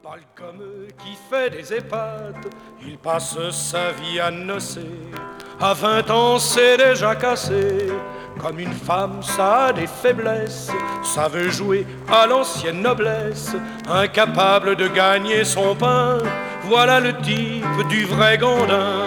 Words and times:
Parle 0.00 0.20
comme 0.36 0.86
qui 1.02 1.16
fait 1.28 1.50
des 1.50 1.74
épates, 1.74 2.46
il 2.86 2.96
passe 2.98 3.36
sa 3.50 3.90
vie 3.90 4.20
à 4.20 4.30
nocer. 4.30 4.86
À 5.60 5.74
20 5.74 6.08
ans, 6.10 6.38
c'est 6.38 6.76
déjà 6.76 7.16
cassé. 7.16 7.88
Comme 8.40 8.60
une 8.60 8.72
femme, 8.72 9.20
ça 9.22 9.66
a 9.66 9.72
des 9.72 9.88
faiblesses. 9.88 10.70
Ça 11.02 11.26
veut 11.26 11.50
jouer 11.50 11.84
à 12.08 12.28
l'ancienne 12.28 12.82
noblesse, 12.82 13.56
incapable 13.88 14.76
de 14.76 14.86
gagner 14.86 15.42
son 15.42 15.74
pain. 15.74 16.18
Voilà 16.62 17.00
le 17.00 17.16
type 17.22 17.88
du 17.88 18.04
vrai 18.04 18.38
gandin. 18.38 19.02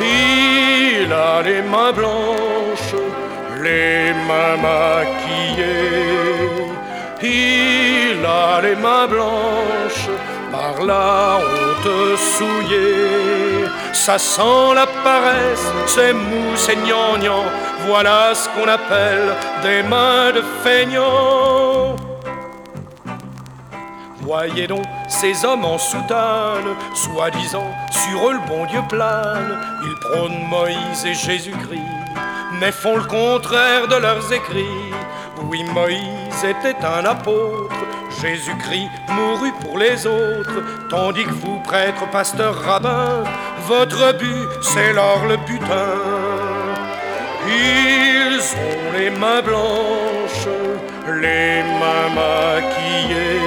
Il 0.00 1.10
a 1.10 1.40
les 1.40 1.62
mains 1.62 1.92
blanches, 1.92 2.94
les 3.62 4.12
mains 4.28 4.58
maquillées. 4.58 6.63
Il 7.26 8.22
a 8.26 8.60
les 8.60 8.76
mains 8.76 9.06
blanches 9.06 10.10
par 10.52 10.84
la 10.84 11.38
honte 11.38 12.18
souillée. 12.18 13.64
Ça 13.94 14.18
sent 14.18 14.74
la 14.74 14.86
paresse, 14.86 15.66
c'est 15.86 16.12
mou, 16.12 16.54
c'est 16.54 16.76
gnangnan. 16.76 17.44
Voilà 17.86 18.34
ce 18.34 18.46
qu'on 18.50 18.68
appelle 18.68 19.34
des 19.62 19.82
mains 19.84 20.32
de 20.32 20.42
feignant. 20.62 21.96
Voyez 24.20 24.66
donc 24.66 24.84
ces 25.08 25.46
hommes 25.46 25.64
en 25.64 25.78
soutane, 25.78 26.76
soi-disant 26.94 27.70
sur 27.90 28.28
eux 28.28 28.34
le 28.34 28.48
bon 28.48 28.66
Dieu 28.66 28.80
plane. 28.90 29.58
Ils 29.82 29.94
prônent 30.00 30.48
Moïse 30.50 31.06
et 31.06 31.14
Jésus-Christ, 31.14 31.80
mais 32.60 32.72
font 32.72 32.96
le 32.96 33.04
contraire 33.04 33.88
de 33.88 33.96
leurs 33.96 34.30
écrits. 34.30 34.92
Oui, 35.48 35.62
Moïse 35.74 36.44
était 36.44 36.84
un 36.84 37.04
apôtre, 37.04 37.74
Jésus-Christ 38.22 38.88
mourut 39.08 39.52
pour 39.60 39.78
les 39.78 40.06
autres, 40.06 40.62
tandis 40.88 41.24
que 41.24 41.30
vous, 41.30 41.58
prêtres, 41.60 42.08
pasteurs, 42.10 42.56
rabbins, 42.62 43.24
votre 43.66 44.16
but, 44.18 44.48
c'est 44.62 44.92
l'or 44.92 45.24
le 45.28 45.36
butin. 45.36 45.98
Ils 47.46 48.40
ont 48.40 48.98
les 48.98 49.10
mains 49.10 49.42
blanches, 49.42 50.48
les 51.06 51.62
mains 51.80 52.08
maquillées. 52.14 53.40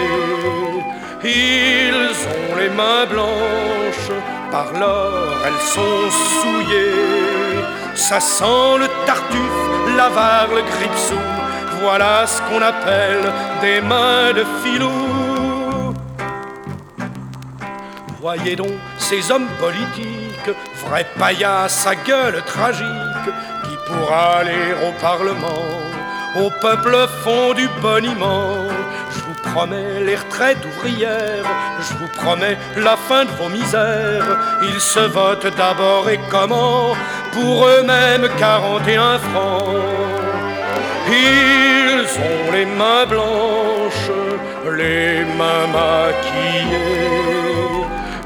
Ils 1.23 2.27
ont 2.27 2.55
les 2.57 2.69
mains 2.69 3.05
blanches, 3.09 4.11
par 4.51 4.71
l'or 4.73 5.37
elles 5.45 5.65
sont 5.65 6.11
souillées. 6.11 7.63
Ça 7.95 8.19
sent 8.19 8.77
le 8.79 8.87
tartuffe, 9.05 9.95
l'avare, 9.97 10.49
le 10.53 10.61
gripsou 10.61 11.46
voilà 11.81 12.25
ce 12.25 12.41
qu'on 12.41 12.61
appelle 12.61 13.31
des 13.61 13.81
mains 13.81 14.33
de 14.33 14.43
filou. 14.63 15.93
Voyez 18.19 18.55
donc 18.55 18.73
ces 18.97 19.31
hommes 19.31 19.47
politiques, 19.59 20.55
vrais 20.85 21.05
paillasses 21.17 21.87
à 21.87 21.95
gueule 21.95 22.41
tragique, 22.45 23.27
qui 23.63 23.77
pour 23.87 24.11
aller 24.11 24.73
au 24.85 24.91
Parlement, 25.01 25.65
au 26.35 26.49
peuple 26.61 26.95
font 27.23 27.53
du 27.53 27.67
boniment. 27.81 28.55
Je 29.13 29.19
vous 29.19 29.51
promets 29.51 30.03
les 30.05 30.15
retraites 30.15 30.63
ouvrières, 30.65 31.45
je 31.79 31.93
vous 31.93 32.09
promets 32.21 32.57
la 32.75 32.97
fin 32.97 33.25
de 33.25 33.31
vos 33.31 33.49
misères. 33.49 34.37
Ils 34.63 34.81
se 34.81 34.99
votent 34.99 35.55
d'abord 35.55 36.09
et 36.09 36.19
comment? 36.29 36.95
Pour 37.31 37.67
eux-mêmes 37.67 38.27
41 38.37 39.19
francs. 39.19 39.63
Ont 42.19 42.51
les 42.51 42.65
mains 42.65 43.05
blanches, 43.07 44.11
les 44.75 45.23
mains 45.37 45.67
maquillées. 45.73 46.77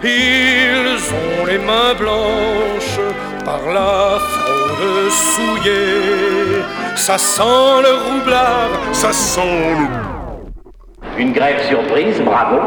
Ils 0.04 1.14
ont 1.14 1.46
les 1.46 1.60
mains 1.60 1.94
blanches 1.98 3.00
par 3.46 3.62
la 3.72 4.20
fraude 4.20 5.10
souillée. 5.10 6.64
Ça 6.96 7.18
sent 7.18 7.82
le 7.84 7.94
roublard, 8.06 8.70
ça 8.92 9.12
sent 9.12 9.76
le... 9.80 11.22
Une 11.22 11.34
grève 11.34 11.62
surprise, 11.68 12.22
bravo. 12.22 12.60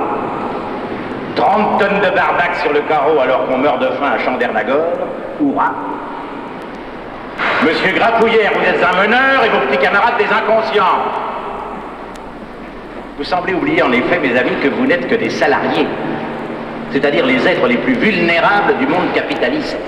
30 1.36 1.80
tonnes 1.80 2.00
de 2.00 2.14
barbac 2.14 2.54
sur 2.62 2.72
le 2.72 2.80
carreau 2.82 3.18
alors 3.18 3.46
qu'on 3.46 3.58
meurt 3.58 3.80
de 3.80 3.88
faim 3.98 4.12
à 4.14 4.18
Chandernagore, 4.18 4.92
hurrah. 5.40 5.72
Monsieur 7.64 7.92
Grapouillère, 7.92 8.52
vous 8.54 8.64
êtes 8.64 8.84
un 8.84 9.02
meneur 9.02 9.42
et 9.44 9.48
vos 9.48 9.66
petits 9.66 9.82
camarades 9.82 10.18
des 10.18 10.26
inconscients. 10.26 11.00
Vous 13.16 13.24
semblez 13.24 13.54
oublier 13.54 13.82
en 13.82 13.90
effet, 13.90 14.18
mes 14.18 14.36
amis, 14.36 14.56
que 14.62 14.68
vous 14.68 14.86
n'êtes 14.86 15.08
que 15.08 15.14
des 15.14 15.30
salariés, 15.30 15.86
c'est-à-dire 16.90 17.24
les 17.24 17.46
êtres 17.46 17.66
les 17.66 17.78
plus 17.78 17.94
vulnérables 17.94 18.76
du 18.78 18.86
monde 18.86 19.12
capitaliste, 19.14 19.78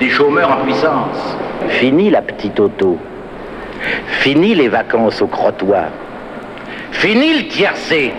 des 0.00 0.10
chômeurs 0.10 0.50
en 0.50 0.64
puissance. 0.64 1.36
Fini 1.68 2.10
la 2.10 2.22
petite 2.22 2.58
auto. 2.58 2.98
Fini 4.06 4.56
les 4.56 4.68
vacances 4.68 5.22
au 5.22 5.28
crottoir. 5.28 5.84
Fini 6.90 7.42
le 7.42 7.48
tiercé. 7.48 8.12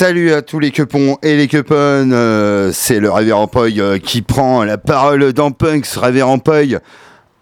Salut 0.00 0.32
à 0.32 0.40
tous 0.40 0.60
les 0.60 0.70
quepons 0.70 1.18
et 1.22 1.36
les 1.36 1.46
queponnes, 1.46 2.14
euh, 2.14 2.70
c'est 2.72 3.00
le 3.00 3.10
Révérend 3.10 3.48
Poy 3.48 3.78
euh, 3.80 3.98
qui 3.98 4.22
prend 4.22 4.64
la 4.64 4.78
parole 4.78 5.34
dans 5.34 5.50
Punks. 5.50 5.88
Révérend 5.88 6.38
Poy, 6.38 6.78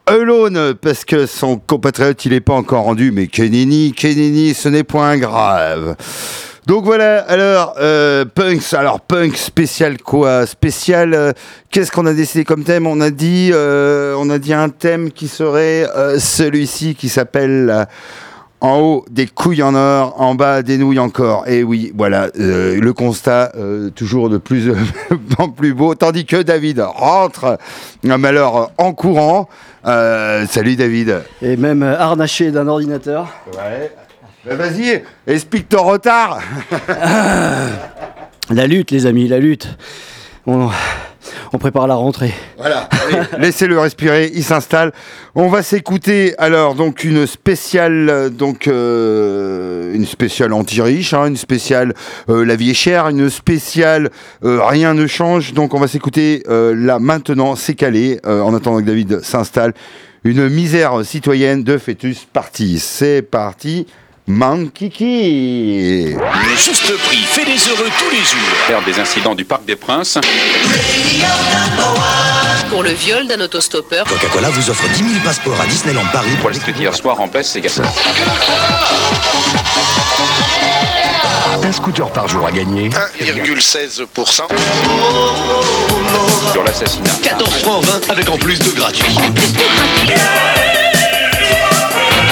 Alone 0.07 0.75
parce 0.75 1.05
que 1.05 1.27
son 1.27 1.57
compatriote 1.57 2.25
il 2.25 2.33
est 2.33 2.41
pas 2.41 2.55
encore 2.55 2.83
rendu, 2.83 3.13
mais 3.13 3.29
Kenini, 3.29 3.93
Kenini, 3.93 4.55
ce 4.55 4.69
n'est 4.69 4.83
point 4.83 5.19
grave. 5.19 5.95
Donc 6.67 6.85
voilà, 6.85 7.21
alors, 7.29 7.75
euh, 7.79 8.25
Punks, 8.25 8.75
alors 8.75 9.03
Punk 9.03 9.37
spécial 9.37 9.97
quoi? 9.97 10.45
Spécial, 10.45 11.35
qu'est-ce 11.71 11.93
qu'on 11.93 12.07
a 12.07 12.13
décidé 12.13 12.43
comme 12.43 12.65
thème? 12.65 12.89
On 12.89 13.01
a 13.01 13.11
dit 13.11 13.53
un 13.55 14.69
thème 14.69 15.13
qui 15.13 15.29
serait 15.29 15.87
celui-ci 16.19 16.97
qui 16.97 17.09
s'appelle 17.09 17.87
en 18.61 18.79
haut 18.81 19.05
des 19.11 19.27
couilles 19.27 19.63
en 19.63 19.75
or, 19.75 20.21
en 20.21 20.35
bas 20.35 20.63
des 20.63 20.79
nouilles 20.79 20.99
encore. 20.99 21.47
Et 21.47 21.63
oui, 21.63 21.93
voilà, 21.97 22.29
euh, 22.39 22.81
le 22.81 22.93
constat 22.93 23.53
euh, 23.57 23.91
toujours 23.91 24.31
de 24.31 24.39
plus 24.39 24.73
en 25.39 25.49
plus 25.49 25.75
beau, 25.75 25.95
tandis 25.95 26.27
que 26.27 26.43
David 26.43 26.81
rentre, 26.81 27.59
euh, 28.05 28.17
mais 28.19 28.29
alors 28.29 28.73
en 28.79 28.93
courant. 28.93 29.49
Euh, 29.87 30.45
salut 30.47 30.77
David. 30.77 31.23
Et 31.41 31.57
même 31.57 31.83
euh, 31.83 31.99
harnaché 31.99 32.51
d'un 32.51 32.67
ordinateur. 32.67 33.29
Ouais. 33.53 33.93
Bah, 34.45 34.57
Vas-y, 34.57 35.03
explique 35.27 35.69
ton 35.69 35.85
retard. 35.85 36.41
La 38.51 38.67
lutte, 38.67 38.91
les 38.93 39.05
amis, 39.05 39.29
la 39.29 39.39
lutte. 39.39 39.69
On, 40.47 40.71
on 41.53 41.59
prépare 41.59 41.87
la 41.87 41.95
rentrée. 41.95 42.33
Voilà, 42.57 42.89
laissez-le 43.39 43.79
respirer, 43.79 44.31
il 44.35 44.45
s'installe. 44.45 44.93
On 45.35 45.49
va 45.49 45.63
s'écouter 45.63 46.35
alors 46.39 46.75
donc 46.75 47.05
une 47.05 47.27
spéciale 47.27 48.31
donc 48.31 48.69
euh, 48.69 49.95
une 49.95 50.07
spéciale 50.07 50.53
anti-riche, 50.53 51.15
hein, 51.15 51.27
une 51.27 51.37
spéciale 51.37 51.95
euh, 52.29 52.45
la 52.45 52.57
vie 52.57 52.71
est 52.71 52.75
chère, 52.75 53.09
une 53.09 53.31
spéciale 53.31 54.11
euh, 54.45 54.61
rien 54.65 54.95
ne 54.95 55.07
change. 55.07 55.53
Donc 55.53 55.75
on 55.75 55.81
va 55.81 55.89
s'écouter 55.89 56.43
euh, 56.49 56.75
là 56.75 56.99
maintenant, 56.99 57.57
c'est 57.57 57.75
calé 57.75 58.21
euh, 58.27 58.41
en 58.41 58.55
attendant 58.55 58.81
que 58.81 58.87
David 58.87 59.21
s'installe. 59.23 59.75
Une 60.25 60.49
misère 60.49 61.05
citoyenne 61.05 61.63
de 61.63 61.79
Fœtus 61.79 62.27
Party. 62.33 62.79
C'est 62.79 63.23
parti. 63.23 63.87
Mankiki. 64.29 66.13
Le 66.13 66.57
juste 66.57 66.93
prix 66.99 67.17
fait 67.17 67.47
les 67.47 67.59
heureux 67.67 67.91
tous 67.99 68.11
les 68.11 68.19
jours. 68.19 68.57
Faire 68.67 68.83
des 68.83 69.01
incidents 69.01 69.35
du 69.35 69.47
Parc 69.47 69.65
des 69.65 69.75
Princes. 69.75 70.19
Pour 72.69 72.83
le 72.83 72.91
viol 72.91 73.27
d'un 73.27 73.41
autostoppeur, 73.41 74.05
Coca-Cola 74.05 74.51
vous 74.51 74.69
offre 74.69 74.87
10 74.87 74.99
000 74.99 75.09
passeports 75.25 75.59
à 75.59 75.65
Disneyland 75.65 76.05
Paris 76.13 76.37
Pour 76.43 76.51
les 76.51 76.59
hier 76.79 76.95
soir 76.95 77.19
en 77.23 77.27
baisse, 77.27 77.53
c'est 77.53 77.63
gars. 77.63 77.71
Un 81.65 81.73
scooter 81.73 82.11
par 82.11 82.29
jour 82.29 82.47
à 82.47 82.53
gagner. 82.53 82.91
1,16%. 82.91 84.43
Sur 86.53 86.65
l'assassinat. 86.65 87.13
14 87.23 87.51
francs 87.63 87.83
20 87.83 88.11
avec 88.13 88.29
en 88.29 88.37
plus 88.37 88.59
de 88.59 88.71
gratuit. 88.73 89.17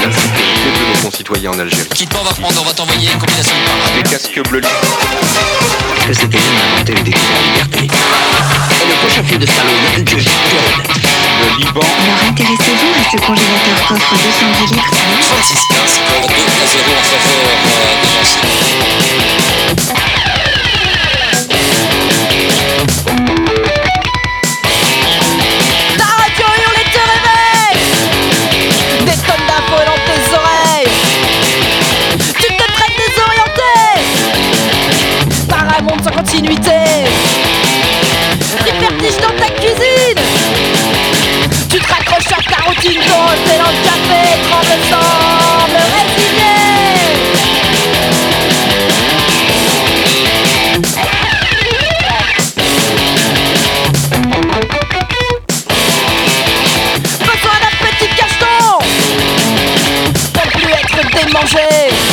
de 0.05 0.36
nos 0.97 1.03
concitoyens 1.03 1.51
en 1.53 1.59
Algérie. 1.59 1.89
Quitte 1.95 2.11
pas, 2.11 2.19
on 2.21 2.25
va 2.25 2.33
prendre, 2.33 2.61
on 2.61 2.65
va 2.65 2.73
t'envoyer 2.73 3.11
une 3.13 3.19
combinaison 3.19 3.51
de 3.51 3.65
parades. 3.65 3.97
Les 3.97 4.03
casques 4.03 4.49
bleus. 4.49 4.61
C'était 6.13 6.39
inventé 6.39 6.95
le 6.95 7.03
décret 7.03 7.21
de 7.21 7.33
la 7.35 7.41
liberté? 7.53 7.81
et 7.83 8.89
le 8.89 8.95
prochain 9.01 9.25
film 9.25 9.39
de 9.41 9.47
Stallone, 9.47 10.05
Dieu, 10.05 10.19
Le 10.19 11.59
Liban. 11.59 11.81
Alors 11.81 12.21
intéressez-vous 12.29 12.93
à 12.95 13.03
ce 13.11 13.17
congélateur 13.27 13.87
coffre 13.89 14.15
210 14.15 14.75
litres 14.75 14.91
36 15.21 15.61
15 15.73 16.01
pour 16.07 16.29
2 16.29 16.35
à 16.35 16.67
0 16.67 16.85
en 16.97 17.03
faveur 17.03 17.41
euh, 17.67 17.97
des 23.17 23.26
continuité. 36.37 36.71
Dans 39.23 39.37
ta 39.39 39.49
cuisine. 39.55 40.21
Tu 41.71 41.79
te 41.79 41.89
raccroches 41.89 42.27
sur 42.27 42.43
ta 42.45 42.65
routine 42.65 43.01
Ton 43.01 43.27
thé 43.45 43.57
dans 43.57 43.71
le 43.71 43.79
café 43.85 44.21
Tremble 44.49 44.81
semble 44.91 45.81
Besoin 57.21 57.57
d'un 57.63 57.77
petit 57.87 58.11
cacheton. 58.17 58.69
Pour 60.35 60.47
plus 60.53 60.73
être 60.73 61.01
démangé 61.25 62.06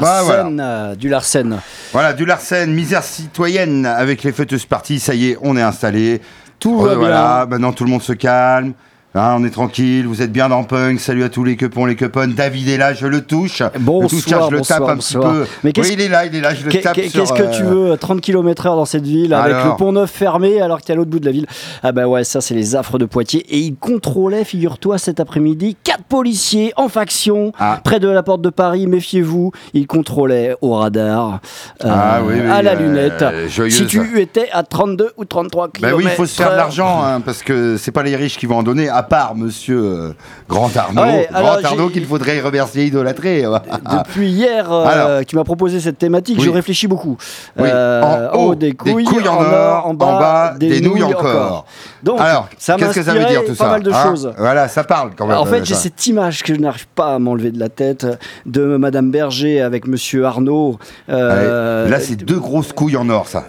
Larsen, 0.00 0.58
euh, 0.60 0.94
du 0.94 1.08
Larsen. 1.08 1.60
Voilà, 1.92 2.12
du 2.12 2.24
Larsen, 2.24 2.72
misère 2.72 3.02
citoyenne 3.02 3.86
avec 3.86 4.22
les 4.22 4.32
fêteuses 4.32 4.66
parties. 4.66 5.00
Ça 5.00 5.14
y 5.14 5.30
est, 5.30 5.38
on 5.42 5.56
est 5.56 5.62
installé. 5.62 6.20
Tout 6.58 6.80
va 6.80 6.94
voilà, 6.94 7.46
maintenant 7.48 7.72
tout 7.72 7.84
le 7.84 7.90
monde 7.90 8.02
se 8.02 8.12
calme. 8.14 8.72
Hein, 9.18 9.36
on 9.38 9.44
est 9.44 9.50
tranquille, 9.50 10.06
vous 10.06 10.20
êtes 10.20 10.30
bien 10.30 10.50
dans 10.50 10.62
Punk. 10.62 11.00
Salut 11.00 11.24
à 11.24 11.30
tous 11.30 11.42
les 11.42 11.56
quepons, 11.56 11.86
les 11.86 11.96
quepons. 11.96 12.28
David 12.34 12.68
est 12.68 12.76
là, 12.76 12.92
je 12.92 13.06
le 13.06 13.22
touche. 13.22 13.62
Bonsoir, 13.80 14.02
le 14.02 14.08
touche, 14.08 14.24
tiens, 14.26 14.40
je 14.46 14.50
le 14.50 14.58
bonsoir, 14.58 14.78
tape 14.80 14.88
un 14.90 14.94
bonsoir. 14.96 15.32
petit 15.32 15.38
peu. 15.40 15.46
Mais 15.64 15.72
oui, 15.78 15.88
il 15.94 16.00
est 16.02 16.08
là, 16.08 16.26
il 16.26 16.34
est 16.36 16.40
là, 16.42 16.54
je 16.54 16.66
le 16.66 16.82
tape 16.82 16.94
Qu'est-ce 16.96 17.32
que 17.32 17.42
euh, 17.44 17.50
tu 17.50 17.62
veux 17.62 17.96
30 17.96 18.20
km/h 18.20 18.76
dans 18.76 18.84
cette 18.84 19.06
ville 19.06 19.32
avec 19.32 19.54
Alors. 19.54 19.68
le 19.72 19.76
pont 19.78 19.92
neuf 19.92 20.10
fermé 20.10 20.60
alors 20.60 20.82
que 20.82 20.84
t'es 20.84 20.92
à 20.92 20.96
l'autre 20.96 21.08
bout 21.08 21.18
de 21.18 21.24
la 21.24 21.32
ville? 21.32 21.46
Ah 21.82 21.92
bah 21.92 22.06
ouais, 22.06 22.24
ça 22.24 22.42
c'est 22.42 22.52
les 22.54 22.76
affres 22.76 22.98
de 22.98 23.06
Poitiers. 23.06 23.46
Et 23.48 23.58
ils 23.60 23.74
contrôlaient, 23.74 24.44
figure-toi, 24.44 24.98
cet 24.98 25.18
après-midi, 25.18 25.78
quatre 25.82 26.04
policiers 26.04 26.74
en 26.76 26.88
faction 26.90 27.52
Ah. 27.58 27.80
près 27.82 28.00
de 28.00 28.08
la 28.08 28.22
porte 28.22 28.42
de 28.42 28.50
Paris. 28.50 28.86
Méfiez-vous, 28.86 29.50
ils 29.72 29.86
contrôlaient 29.86 30.56
au 30.60 30.74
radar, 30.74 31.40
euh, 31.86 31.88
Ah 31.90 32.20
oui, 32.22 32.34
oui, 32.38 32.50
à 32.50 32.60
la 32.60 32.72
euh, 32.72 32.74
lunette. 32.74 33.24
Si 33.70 33.86
tu 33.86 34.20
étais 34.20 34.50
à 34.52 34.62
32 34.62 35.12
ou 35.16 35.24
33 35.24 35.68
Bah 35.68 35.72
km. 35.74 35.96
oui, 35.96 36.04
il 36.04 36.10
faut 36.10 36.26
se 36.26 36.34
faire 36.36 36.50
de 36.50 36.56
l'argent, 36.56 37.02
hein, 37.02 37.22
parce 37.22 37.42
que 37.42 37.78
c'est 37.78 37.92
pas 37.92 38.02
les 38.02 38.14
riches 38.14 38.36
qui 38.36 38.44
vont 38.44 38.58
en 38.58 38.62
donner, 38.62 38.90
à 38.90 39.05
part 39.06 39.34
monsieur 39.34 39.78
euh, 39.82 40.12
Grand 40.48 40.70
Arnaud. 40.76 41.02
Ouais, 41.02 41.28
Grand 41.32 41.64
Arnaud 41.64 41.88
qu'il 41.88 42.04
faudrait 42.04 42.40
remercier, 42.40 42.84
idolâtrer. 42.84 43.44
Depuis 43.90 44.28
hier, 44.30 44.70
euh, 44.70 45.22
tu 45.26 45.36
m'as 45.36 45.44
proposé 45.44 45.80
cette 45.80 45.98
thématique, 45.98 46.36
Oui. 46.38 46.44
je 46.44 46.50
réfléchis 46.50 46.86
beaucoup. 46.86 47.16
Oui. 47.58 47.68
Euh, 47.72 48.30
en 48.30 48.36
haut, 48.38 48.54
des 48.54 48.72
couilles, 48.72 49.06
en 49.28 49.42
or, 49.42 49.86
en 49.86 49.94
bas, 49.94 50.54
des, 50.58 50.80
nouilles 50.80 51.02
encore. 51.02 51.66
Donc, 52.02 52.20
Alors, 52.20 52.48
qu'est-ce 52.50 52.94
que 52.94 53.02
ça 53.02 53.14
veut 53.14 53.24
dire 53.24 53.44
tout 53.44 53.54
pas 53.54 53.64
ça 53.64 53.70
mal 53.70 53.82
de 53.82 53.90
hein 53.90 54.02
choses. 54.04 54.32
Voilà, 54.38 54.68
ça 54.68 54.84
parle 54.84 55.10
quand 55.16 55.26
même. 55.26 55.38
En 55.38 55.46
fait, 55.46 55.64
j'ai 55.64 55.74
cette 55.74 56.06
image 56.06 56.42
que 56.42 56.54
je 56.54 56.60
n'arrive 56.60 56.86
pas 56.88 57.14
à 57.14 57.18
m'enlever 57.18 57.50
de 57.50 57.58
la 57.58 57.68
tête 57.68 58.06
de 58.44 58.76
Madame 58.76 59.10
Berger 59.10 59.60
avec 59.60 59.86
Monsieur 59.86 60.24
Arnaud. 60.24 60.78
euh. 61.08 61.88
Là, 61.88 62.00
c'est 62.00 62.16
deux 62.16 62.38
grosses 62.38 62.72
couilles 62.72 62.96
en 62.96 63.08
or, 63.08 63.26
ça. 63.28 63.44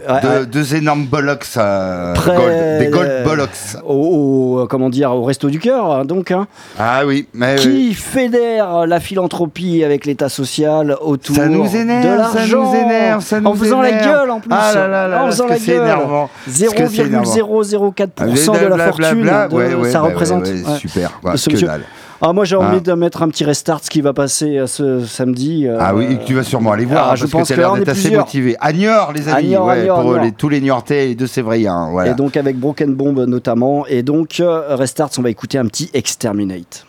Deux, 0.52 0.76
énormes 0.76 1.06
bollocks 1.06 1.46
euh, 1.58 2.14
gold. 2.16 2.80
Des 2.80 2.88
gold 2.90 3.08
euh, 3.10 3.24
bollocks. 3.24 3.50
Au, 3.86 4.62
au- 4.62 4.68
comment 4.68 4.90
dire, 4.90 5.12
au 5.12 5.24
resto 5.24 5.47
du 5.50 5.60
cœur, 5.60 5.92
hein, 5.92 6.06
donc. 6.06 6.32
hein, 6.32 6.48
Ah 6.80 7.02
oui, 7.06 7.28
mais 7.34 7.56
oui. 7.58 7.62
qui 7.62 7.94
fédère 7.94 8.86
la 8.88 9.00
philanthropie 9.00 9.84
avec 9.84 10.06
l'État 10.06 10.30
social 10.30 10.96
autour 11.02 11.36
Ça 11.36 11.48
nous 11.48 11.76
énerve, 11.76 12.04
de 12.04 12.24
ça 12.24 12.34
l'argent. 12.40 12.64
nous 12.72 12.76
énerve, 12.76 13.24
ça 13.24 13.40
nous 13.40 13.48
en 13.50 13.54
faisant 13.56 13.84
énerve. 13.84 14.06
la 14.06 14.12
gueule 14.14 14.32
en 14.32 14.40
plus. 14.40 14.50
Ah 14.54 14.72
là 14.74 14.88
là 14.88 15.08
là, 15.08 15.24
en 15.24 15.28
faisant 15.28 15.46
que 15.46 15.50
la 15.52 15.60
gueule. 15.60 15.76
énervant. 15.84 16.30
Ce 16.48 16.66
que 16.74 16.88
c'est 16.88 17.06
énervant. 17.06 17.32
0,004% 17.32 18.60
de 18.62 18.66
la 18.68 18.78
fortune 18.92 19.30
ouais, 19.52 19.74
ouais, 19.76 19.92
ça 19.92 20.00
bah, 20.02 20.06
représente. 20.08 20.48
ouais, 20.48 20.64
super, 20.80 21.20
ce 21.36 21.48
que 21.50 21.54
monsieur. 21.54 21.68
dalle. 21.68 21.84
Ah, 22.22 22.34
moi 22.34 22.46
j'ai 22.46 22.56
envie 22.56 22.78
Hein. 22.78 22.82
de 22.84 22.94
mettre 22.94 23.22
un 23.22 23.30
petit 23.30 23.44
restart 23.46 23.82
ce 23.84 23.90
qui 23.92 24.02
va 24.02 24.12
passer 24.14 24.58
euh, 24.58 24.66
ce 24.68 25.06
samedi. 25.06 25.68
euh, 25.68 25.78
Ah 25.80 25.94
oui, 25.96 26.06
et 26.10 26.18
que 26.18 26.24
tu 26.26 26.34
vas 26.34 26.44
sûrement 26.44 26.72
aller 26.72 26.86
voir, 26.86 27.10
ah, 27.10 27.12
hein, 27.12 27.16
je 27.16 27.22
parce 27.22 27.32
pense 27.32 27.42
que 27.50 27.54
tu 27.54 27.60
as 27.60 27.64
l'air 27.64 27.74
d'être 27.76 27.90
assez 27.90 28.10
motivé. 28.12 28.56
À 28.60 28.74
Niort, 28.74 29.14
les 29.14 29.30
amis, 29.30 29.50
Niort, 29.50 29.68
ouais, 29.68 29.84
Niort, 29.84 30.02
pour 30.02 30.12
Niort. 30.14 30.24
les- 30.24 30.32
tous 30.32 30.50
les 30.50 30.60
Niortais 30.62 31.12
et 31.12 31.16
de 31.16 31.26
Sévriens. 31.28 31.90
Voilà. 31.92 32.12
Et 32.12 32.14
donc 32.16 32.36
avec 32.36 32.58
Broken 32.60 32.96
Bomb 32.96 33.20
notamment. 33.26 33.86
Et 33.88 34.02
donc 34.04 34.40
euh, 34.40 34.76
Restarts, 34.76 35.12
on 35.18 35.22
va 35.22 35.30
écouter 35.30 35.58
un 35.60 35.66
petit 35.68 35.90
Exterminate. 35.94 36.86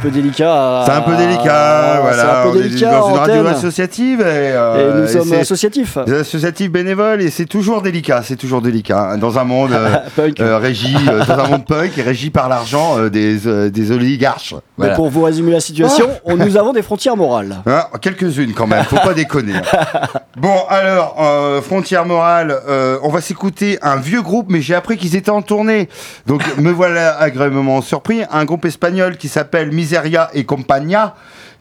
Peu 0.00 0.10
délicat. 0.10 0.82
C'est 0.86 0.92
un 0.92 1.00
peu 1.02 1.16
délicat, 1.16 1.98
voilà. 2.02 2.16
C'est 2.16 2.28
un 2.28 2.46
on 2.48 2.52
peu 2.52 2.58
est 2.60 2.62
délicat. 2.68 2.90
dans 2.90 3.02
en 3.06 3.10
une 3.10 3.16
radio 3.18 3.46
associative 3.46 4.20
et, 4.20 4.24
Et 4.24 4.26
euh, 4.54 5.00
nous 5.02 5.08
sommes 5.08 5.32
associatifs. 5.40 5.98
Des 6.06 6.14
associatifs 6.20 6.70
bénévoles 6.70 7.22
et 7.22 7.30
c'est 7.30 7.44
toujours 7.46 7.82
délicat, 7.82 8.22
c'est 8.24 8.36
toujours 8.36 8.62
délicat. 8.62 9.10
hein, 9.12 9.18
Dans 9.18 9.38
un 9.38 9.44
monde 9.44 9.72
euh, 9.74 9.96
Punk. 10.16 10.40
euh, 10.40 10.58
régi, 10.58 10.94
euh, 11.08 11.24
dans 11.24 11.38
un 11.44 11.48
monde 11.48 11.64
punk 11.66 11.96
et 11.98 12.02
régi 12.02 12.30
par 12.30 12.48
l'argent 12.48 12.96
des, 13.08 13.70
des 13.70 13.92
oligarches. 13.92 14.54
Mais 14.54 14.60
Voilà. 14.86 14.94
pour 14.94 15.10
vous 15.10 15.22
résumer 15.22 15.52
la 15.52 15.60
situation, 15.60 16.06
on- 16.24 16.36
nous 16.36 16.56
avons 16.56 16.72
des 16.72 16.82
frontières 16.82 17.16
morales. 17.16 17.56
Hein, 17.66 17.84
Quelques-unes 18.00 18.52
quand 18.54 18.66
même, 18.66 18.84
faut 18.84 18.96
pas 18.96 19.14
déconner. 19.14 19.54
hein. 19.56 20.00
Bon, 20.36 20.54
alors, 20.70 21.16
euh, 21.20 21.60
Frontière 21.60 22.06
Morale, 22.06 22.56
euh, 22.66 22.96
on 23.02 23.08
va 23.10 23.20
s'écouter 23.20 23.78
un 23.82 23.96
vieux 23.96 24.22
groupe, 24.22 24.46
mais 24.48 24.62
j'ai 24.62 24.74
appris 24.74 24.96
qu'ils 24.96 25.14
étaient 25.16 25.28
en 25.30 25.42
tournée. 25.42 25.88
Donc, 26.26 26.42
me 26.56 26.70
voilà 26.70 27.18
agréablement 27.18 27.82
surpris. 27.82 28.22
Un 28.30 28.44
groupe 28.46 28.64
espagnol 28.64 29.16
qui 29.18 29.28
s'appelle 29.28 29.70
Miseria 29.94 30.30
et 30.34 30.44
Compagnia, 30.44 31.14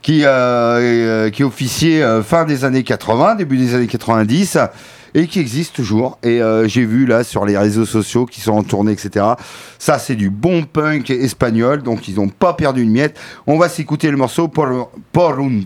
qui, 0.04 0.22
euh, 0.24 0.30
euh, 0.30 1.30
qui 1.32 1.44
officiait 1.44 2.04
euh, 2.04 2.22
fin 2.22 2.46
des 2.46 2.64
années 2.64 2.84
80, 2.84 3.36
début 3.36 3.58
des 3.58 3.74
années 3.74 3.88
90. 3.88 4.58
Et 5.16 5.26
qui 5.26 5.40
existe 5.40 5.76
toujours. 5.76 6.20
Et 6.22 6.40
euh, 6.40 6.68
j'ai 6.68 6.86
vu 6.86 7.08
là 7.08 7.24
sur 7.24 7.44
les 7.44 7.58
réseaux 7.58 7.88
sociaux 7.88 8.28
qui 8.28 8.42
sont 8.42 8.52
en 8.52 8.62
tournée, 8.62 8.92
etc. 8.92 9.26
Ça, 9.80 9.98
c'est 9.98 10.14
du 10.14 10.30
bon 10.30 10.62
punk 10.66 11.10
espagnol. 11.10 11.82
Donc, 11.82 12.08
ils 12.08 12.14
n'ont 12.18 12.30
pas 12.30 12.54
perdu 12.54 12.84
une 12.84 12.92
miette. 12.92 13.20
On 13.48 13.58
va 13.58 13.70
s'écouter 13.70 14.12
le 14.12 14.18
morceau 14.18 14.48
Por, 14.48 14.92
por 15.12 15.40
un 15.40 15.62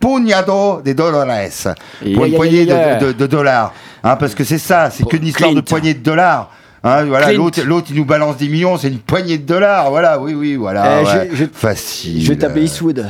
puñado 0.00 0.80
de 0.82 0.94
dólares. 0.94 1.74
Pour 2.14 2.24
une 2.24 2.34
poignée 2.36 2.64
de, 2.64 2.72
de- 3.08 3.12
de 3.12 3.26
dollars. 3.26 3.74
Hein, 4.02 4.16
parce 4.16 4.34
que 4.34 4.42
c'est 4.44 4.56
ça, 4.58 4.88
c'est 4.90 5.04
qu'une 5.06 5.26
histoire 5.26 5.50
de 5.56 5.60
poignée 5.68 5.92
de 5.92 6.02
dollars. 6.02 6.50
Hein, 6.84 7.04
voilà, 7.06 7.32
l'autre, 7.32 7.60
l'autre, 7.64 7.88
il 7.90 7.96
nous 7.96 8.04
balance 8.04 8.36
des 8.36 8.48
millions, 8.48 8.76
c'est 8.78 8.88
une 8.88 8.98
poignée 9.00 9.38
de 9.38 9.44
dollars. 9.46 9.90
Voilà, 9.90 10.20
oui, 10.20 10.34
oui, 10.34 10.54
voilà. 10.56 11.00
Eh, 11.00 11.04
je- 11.04 11.10
ouais. 11.18 11.28
je- 11.32 11.44
Facile. 11.52 12.22
Je 12.22 12.28
vais 12.28 12.36
t'appeler 12.38 12.64
Eastwood. 12.64 13.04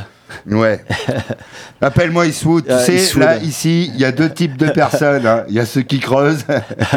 Ouais. 0.49 0.83
Appelle-moi 1.81 2.25
Eastwood. 2.27 2.65
Tu 2.65 2.71
Euh, 2.71 2.79
sais, 2.79 2.95
Eastwood. 2.95 3.23
là, 3.23 3.37
ici, 3.37 3.91
il 3.93 3.99
y 3.99 4.05
a 4.05 4.11
deux 4.11 4.29
types 4.29 4.57
de 4.57 4.69
personnes. 4.69 5.25
hein. 5.25 5.43
Il 5.49 5.55
y 5.55 5.59
a 5.59 5.65
ceux 5.65 5.81
qui 5.81 5.99
creusent 5.99 6.45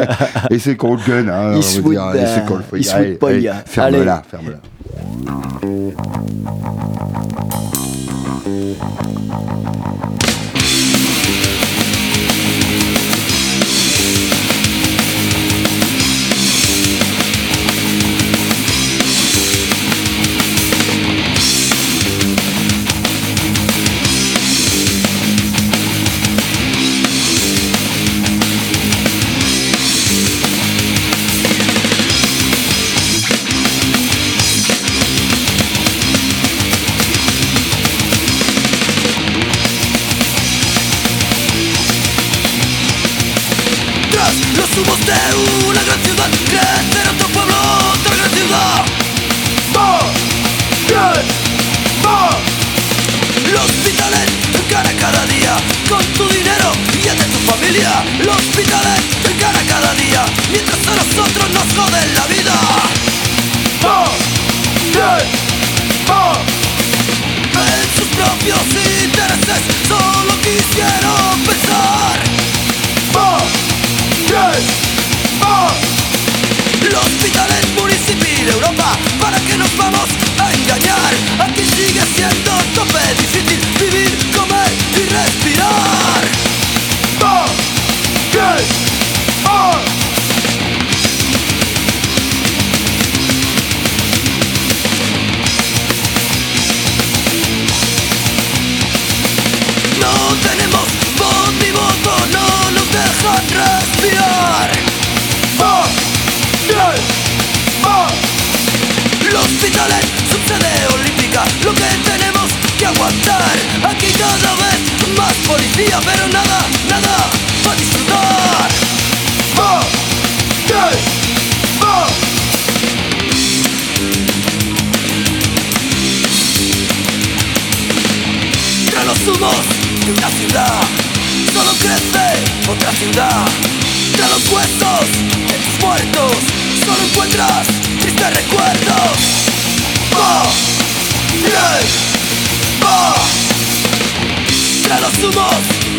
et 0.49 0.59
ceux 0.59 0.73
qui 0.73 0.85
ont 0.85 0.95
le 0.95 1.01
gun. 1.03 1.27
Hein, 1.31 1.41
on 1.47 1.51
va 1.51 1.57
Eastwood, 1.57 1.93
dire. 1.93 2.15
Et 2.15 2.25
ceux 2.27 2.41
qui 2.45 2.51
ont 2.51 2.57
le 2.57 2.63
euh. 2.73 2.77
Eastwood 2.79 3.01
Allez, 3.01 3.47
allez. 3.47 3.51
Ferme-la, 3.65 4.21
ferme-la. 4.29 4.57
Tras 8.83 9.82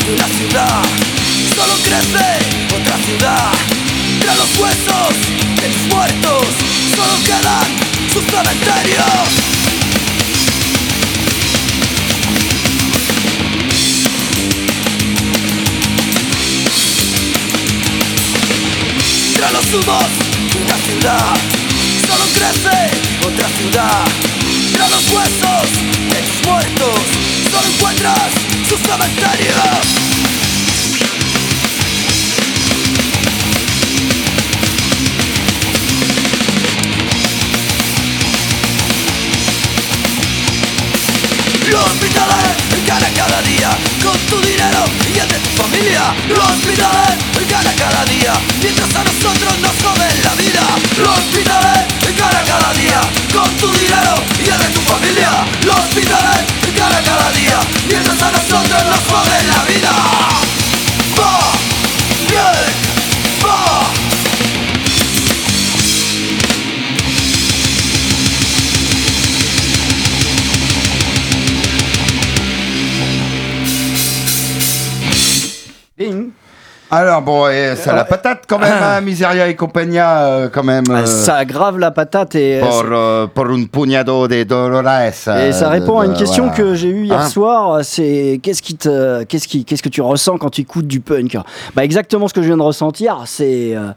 de 0.04 0.12
una 0.14 0.28
ciudad. 0.28 0.82
Solo 1.54 1.74
crece 1.82 2.74
otra 2.74 2.96
ciudad. 3.04 3.52
Tras 4.20 4.36
los 4.36 4.58
huesos 4.58 5.14
de 5.60 5.68
tus 5.68 5.94
muertos 5.94 6.46
Solo 6.96 7.16
quedan 7.24 7.66
sus 8.12 8.24
cementerios. 8.24 9.28
Tras 19.36 19.52
los 19.52 19.74
humos 19.74 20.04
de 20.52 20.62
una 20.62 20.76
ciudad. 20.76 21.36
Solo 22.06 22.24
crece 22.34 23.26
otra 23.26 23.48
ciudad 23.48 24.33
Tras 24.74 24.90
los 24.90 25.10
huesos 25.10 25.70
de 26.10 26.22
tus 26.22 26.46
muertos 26.46 27.00
Solo 27.50 27.66
encuentras 27.74 28.30
sus 28.68 28.80
cementerios 28.80 29.54
Los 41.70 42.00
gana 42.86 42.93
cada 43.26 43.42
día 43.42 43.70
Con 44.02 44.18
tu 44.28 44.36
dinero 44.40 44.84
y 45.08 45.14
de 45.14 45.38
tu 45.44 45.50
familia. 45.62 46.14
Los 46.28 46.38
hospitales 46.38 47.16
gana 47.48 47.72
cada 47.76 48.04
día 48.04 48.32
Mientras 48.60 48.94
a 48.96 49.04
nosotros 49.04 49.52
nos 49.60 49.74
joden 49.82 50.16
la 50.24 50.34
vida. 50.34 50.64
Los 50.98 51.18
hospitales 51.18 51.84
gana 52.18 52.40
cada 52.44 52.72
día 52.74 53.00
Con 53.32 53.50
tu 53.56 53.68
dinero 53.72 54.14
y 54.44 54.48
el 54.50 54.58
de 54.58 54.68
tu 54.76 54.80
familia. 54.80 55.30
Los 55.64 55.76
hospitales 55.76 56.40
gana 56.76 57.00
cada 57.02 57.32
día 57.32 57.58
Mientras 57.88 58.22
a 58.22 58.30
nosotros 58.32 58.80
nos 58.90 59.02
joden 59.10 59.44
la 59.48 59.62
vida. 59.72 59.92
Va, 61.18 61.52
bien, 62.28 62.83
Alors 76.96 77.22
bon, 77.22 77.48
et 77.48 77.74
ça 77.76 77.92
la 77.94 78.04
patate 78.04 78.44
quand 78.46 78.58
même, 78.58 78.72
hein, 78.80 79.00
Miseria 79.00 79.48
et 79.48 79.56
compagnia, 79.56 80.18
euh, 80.26 80.48
quand 80.52 80.62
même. 80.62 80.84
Ah, 80.90 81.00
euh, 81.00 81.06
Ça 81.06 81.34
aggrave 81.36 81.78
la 81.78 81.90
patate 81.90 82.34
et, 82.36 82.60
Pour, 82.60 82.84
euh, 82.92 83.26
pour 83.26 83.46
un 83.46 83.64
puñado 83.64 84.28
de 84.28 84.44
dólares. 84.44 85.08
et 85.08 85.12
ça 85.12 85.34
euh, 85.34 85.68
répond 85.68 85.98
à 85.98 86.06
une 86.06 86.14
question 86.14 86.50
que 86.50 86.74
j'ai 86.74 86.88
eue 86.88 87.04
hier 87.06 87.18
Hein 87.20 87.28
soir. 87.28 87.80
C'est 87.82 88.38
qu'est-ce 88.42 88.62
qui 88.62 88.76
te, 88.76 89.24
qu'est-ce 89.24 89.48
qui, 89.48 89.64
qu'est-ce 89.64 89.82
que 89.82 89.88
tu 89.88 90.02
ressens 90.02 90.38
quand 90.38 90.50
tu 90.50 90.60
écoutes 90.60 90.86
du 90.86 91.00
punk? 91.00 91.36
Bah 91.74 91.82
exactement 91.84 92.28
ce 92.28 92.34
que 92.34 92.42
je 92.42 92.46
viens 92.46 92.56
de 92.56 92.62
ressentir. 92.62 93.22
C'est, 93.26 93.72
euh, 93.74 93.90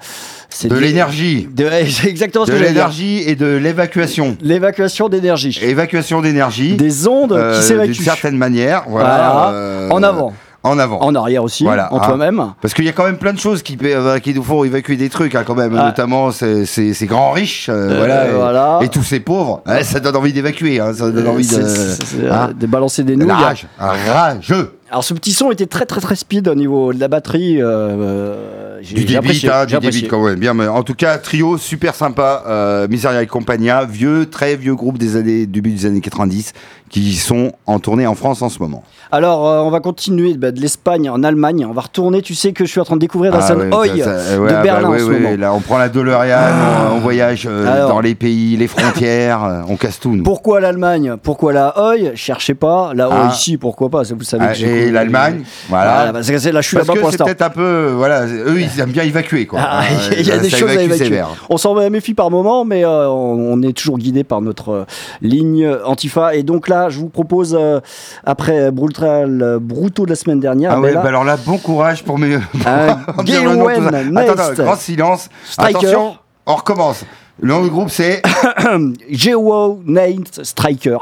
c'est 0.50 0.68
De 0.68 0.76
l'énergie. 0.76 1.48
De, 1.54 1.70
c'est 1.90 2.08
exactement 2.10 2.46
ce 2.46 2.52
De 2.52 2.56
que 2.58 2.60
j'allais 2.64 2.74
dire. 2.74 2.88
l'énergie 2.88 3.24
et 3.30 3.36
de 3.36 3.46
l'évacuation. 3.58 4.38
L'évacuation 4.42 5.08
d'énergie. 5.10 5.60
Évacuation 5.62 6.22
d'énergie. 6.22 6.76
Des 6.78 7.08
ondes 7.08 7.34
euh, 7.34 7.52
qui 7.54 7.60
D'une 7.60 7.68
s'évacuent. 7.68 8.04
certaine 8.04 8.38
manière. 8.38 8.84
Voilà. 8.88 9.08
Voilà. 9.10 9.50
euh, 9.54 9.90
En 9.92 10.02
avant. 10.04 10.34
En 10.68 10.80
avant. 10.80 11.00
En 11.02 11.16
arrière 11.16 11.44
aussi. 11.44 11.64
Voilà, 11.64 11.92
en 11.94 11.98
hein. 11.98 12.06
toi-même. 12.06 12.54
Parce 12.62 12.74
qu'il 12.74 12.86
y 12.86 12.90
a 12.90 12.92
quand 12.94 13.06
même 13.06 13.18
plein 13.18 13.34
de 13.34 13.40
choses 13.40 13.64
qui, 13.64 13.78
euh, 13.84 14.20
qui 14.20 14.34
nous 14.34 14.44
font 14.44 14.64
évacuer 14.64 14.96
des 14.98 15.10
trucs, 15.10 15.36
hein, 15.36 15.44
quand 15.46 15.56
même, 15.56 15.76
Ah. 15.78 15.86
notamment 15.86 16.32
ces, 16.32 16.66
ces- 16.66 16.94
ces 16.94 17.06
grands 17.08 17.32
riches, 17.32 17.70
euh, 17.70 17.90
Euh, 17.92 17.98
voilà, 17.98 18.28
et, 18.28 18.32
voilà. 18.34 18.80
et 18.82 18.90
tous 18.90 19.04
ces 19.04 19.20
pauvres. 19.20 19.62
Ouais, 19.66 19.84
ça 19.84 20.00
donne 20.00 20.16
envie 20.16 20.34
d'évacuer, 20.34 20.80
hein, 20.80 20.94
ça 20.94 21.10
donne 21.12 21.28
envie 21.28 21.48
de, 21.48 22.32
hein, 22.32 22.50
balancer 22.68 23.04
des 23.04 23.16
de 23.16 23.24
nouilles. 23.24 23.32
rage, 23.32 23.68
un 23.80 23.92
rageux. 24.12 24.74
Alors 24.90 25.04
ce 25.04 25.14
petit 25.14 25.34
son 25.34 25.52
était 25.52 25.66
très 25.66 25.86
très 25.86 26.00
très 26.00 26.16
speed 26.16 26.48
au 26.48 26.56
niveau 26.56 26.94
de 26.94 27.00
la 27.00 27.10
batterie. 27.10 27.58
euh, 27.62 28.80
Du 28.82 29.04
débit, 29.06 29.48
hein, 29.52 29.66
du 29.66 29.78
débit 29.80 30.08
quand 30.08 30.24
même. 30.24 30.36
Bien, 30.40 30.54
mais 30.54 30.68
en 30.68 30.84
tout 30.84 30.94
cas, 30.94 31.18
trio 31.18 31.58
super 31.58 31.94
sympa. 31.96 32.44
Euh, 32.48 32.88
Miseria 32.88 33.22
et 33.22 33.28
Compagnia, 33.28 33.86
vieux, 33.86 34.28
très 34.30 34.56
vieux 34.56 34.76
groupe 34.76 34.98
des 34.98 35.16
années, 35.18 35.46
début 35.46 35.72
des 35.72 35.86
années 35.88 36.00
90, 36.00 36.54
qui 36.90 37.14
sont 37.16 37.52
en 37.66 37.80
tournée 37.80 38.08
en 38.08 38.16
France 38.16 38.42
en 38.42 38.50
ce 38.50 38.60
moment. 38.60 38.84
Alors, 39.12 39.48
euh, 39.48 39.60
on 39.62 39.70
va 39.70 39.80
continuer 39.80 40.34
bah, 40.36 40.52
de 40.52 40.60
l'Espagne 40.60 41.10
en 41.10 41.24
Allemagne. 41.24 41.66
On 41.66 41.74
va 41.74 41.82
retourner. 41.82 42.22
Tu 42.22 42.36
sais 42.36 42.52
que 42.54 42.66
je 42.66 42.72
suis 42.72 42.80
en 42.80 42.84
train 42.86 42.96
de 42.96 43.02
découvrir 43.02 43.32
la 43.32 43.40
Ah 43.40 43.42
ça- 43.42 43.48
ça- 43.48 43.56
ouais, 43.56 43.90
de 43.90 44.04
ah 44.04 44.54
bah 44.54 44.62
Berlin 44.62 44.90
ouais, 44.90 44.96
en 44.96 45.00
ce 45.00 45.04
ouais, 45.06 45.20
moment. 45.20 45.30
Ah. 45.34 45.38
Là, 45.38 45.54
on 45.54 45.60
prend 45.62 45.78
la 45.78 45.90
DeLorean, 45.90 46.92
on, 46.92 46.96
on 46.96 47.00
voyage 47.00 47.48
euh, 47.50 47.68
Alors. 47.72 47.90
dans 47.90 48.00
les 48.02 48.16
pays, 48.16 48.58
les 48.58 48.68
frontières, 48.68 49.44
euh, 49.44 49.62
on 49.70 49.76
casse 49.76 50.00
tout. 50.00 50.16
nous. 50.16 50.24
Pourquoi 50.24 50.60
l'Allemagne? 50.60 51.16
Pourquoi 51.22 51.54
la 51.54 51.74
Oi 51.78 52.16
Cherchez 52.16 52.54
pas. 52.54 52.92
La 52.94 53.10
Ah. 53.12 53.30
ici, 53.34 53.58
pourquoi 53.58 53.90
pas 53.90 54.04
Vous 54.04 54.24
savez 54.24 54.46
Ah, 54.50 54.54
que 54.54 54.64
et 54.64 54.92
l'Allemagne, 54.92 55.44
voilà. 55.70 56.12
Parce 56.14 56.28
que 56.28 56.50
là, 56.50 56.62
je 56.62 56.68
suis 56.68 56.78
là-bas 56.78 56.94
c'est 57.12 57.24
peut-être 57.24 57.42
un 57.42 57.50
peu, 57.50 57.92
voilà, 57.96 58.26
eux 58.26 58.60
ils 58.60 58.80
aiment 58.80 58.92
bien 58.92 59.04
évacuer 59.04 59.46
quoi. 59.46 59.60
Ah, 59.62 59.84
il 60.18 60.28
y 60.28 60.32
a 60.32 60.38
des 60.38 60.50
choses 60.50 60.70
à 60.70 60.82
évacue 60.82 61.02
évacuer. 61.02 61.24
On 61.50 61.58
s'en 61.58 61.90
méfie 61.90 62.14
par 62.14 62.30
moment, 62.30 62.66
mais 62.66 62.86
on, 62.86 63.62
est 63.62 63.74
toujours 63.74 63.98
guidé 63.98 64.24
par 64.24 64.42
notre 64.42 64.86
ligne 65.22 65.68
Antifa. 65.86 66.36
Et 66.36 66.44
donc 66.44 66.68
là, 66.68 66.77
je 66.90 67.00
vous 67.00 67.10
propose, 67.10 67.56
euh, 67.60 67.80
après 68.26 68.72
Brutal 68.72 69.42
euh, 69.42 69.60
Bruto 69.62 70.06
de 70.06 70.10
la 70.12 70.16
semaine 70.16 70.40
dernière, 70.40 70.72
Ah 70.74 70.80
ouais, 70.80 70.94
bah 70.94 71.04
alors 71.06 71.24
là, 71.24 71.38
bon 71.46 71.58
courage 71.58 72.04
pour 72.04 72.18
mes. 72.18 72.38
ça. 72.64 73.00
Gawain 73.24 73.88
Attends, 74.16 74.54
grand 74.64 74.76
silence. 74.76 75.30
Striker. 75.46 75.78
Attention, 75.78 76.16
on 76.46 76.56
recommence. 76.56 77.04
Le 77.40 77.50
nom 77.50 77.62
du 77.64 77.70
groupe 77.70 77.90
c'est. 77.92 78.24
Geo 79.12 79.80
Night 79.86 80.44
Striker 80.44 80.98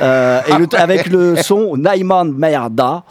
Euh, 0.00 0.40
et 0.46 0.52
le- 0.58 0.68
avec 0.78 1.08
le 1.08 1.34
son 1.36 1.76
Naiman 1.76 2.32
Merda. 2.32 3.02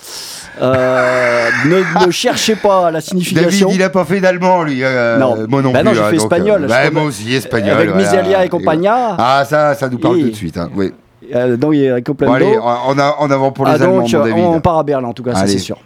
Euh, 0.62 1.50
ne, 1.66 2.06
ne 2.06 2.12
cherchez 2.12 2.56
pas 2.56 2.90
la 2.92 3.02
signification. 3.02 3.68
David, 3.68 3.82
il 3.82 3.84
a 3.84 3.90
pas 3.90 4.06
fait 4.06 4.20
d'allemand 4.22 4.64
lui. 4.64 4.80
euh, 4.84 5.18
Non. 5.18 5.36
Moi 5.50 5.62
non 5.62 5.72
Bah 5.72 5.80
plus. 5.80 5.90
non, 5.90 5.94
j'ai 5.94 6.02
hein, 6.04 6.10
fait 6.10 6.16
espagnol, 6.18 6.64
euh, 6.64 6.68
bah, 6.68 6.90
moi 6.92 7.04
aussi 7.04 7.34
espagnol. 7.34 7.72
Avec 7.72 7.90
voilà. 7.90 8.04
Miseria 8.06 8.46
et 8.46 8.50
compagnia. 8.50 9.16
Ah 9.18 9.44
ça, 9.46 9.74
ça 9.76 9.90
nous 9.90 9.98
parle 9.98 10.20
Et- 10.20 10.24
tout 10.24 10.30
de 10.30 10.36
suite. 10.36 10.58
hein, 10.58 10.70
Oui. 10.76 10.94
Euh, 11.34 11.58
donc, 11.58 11.74
il 11.76 11.82
y 11.82 11.90
a 11.90 12.02
Complendo. 12.02 12.34
Bon 12.34 12.36
allez, 12.36 12.58
en, 12.58 12.98
en- 12.98 13.32
avant 13.32 13.52
pour 13.52 13.66
les 13.66 13.72
Ah, 13.72 13.76
Allemands, 13.76 14.02
donc, 14.02 14.12
David. 14.12 14.44
on 14.46 14.60
part 14.62 14.78
à 14.80 14.84
Berlin 14.84 15.08
en 15.10 15.14
tout 15.14 15.24
cas, 15.24 15.34
ça 15.34 15.42
Allez. 15.42 15.52
c'est 15.54 15.60
sûr. 15.60 15.78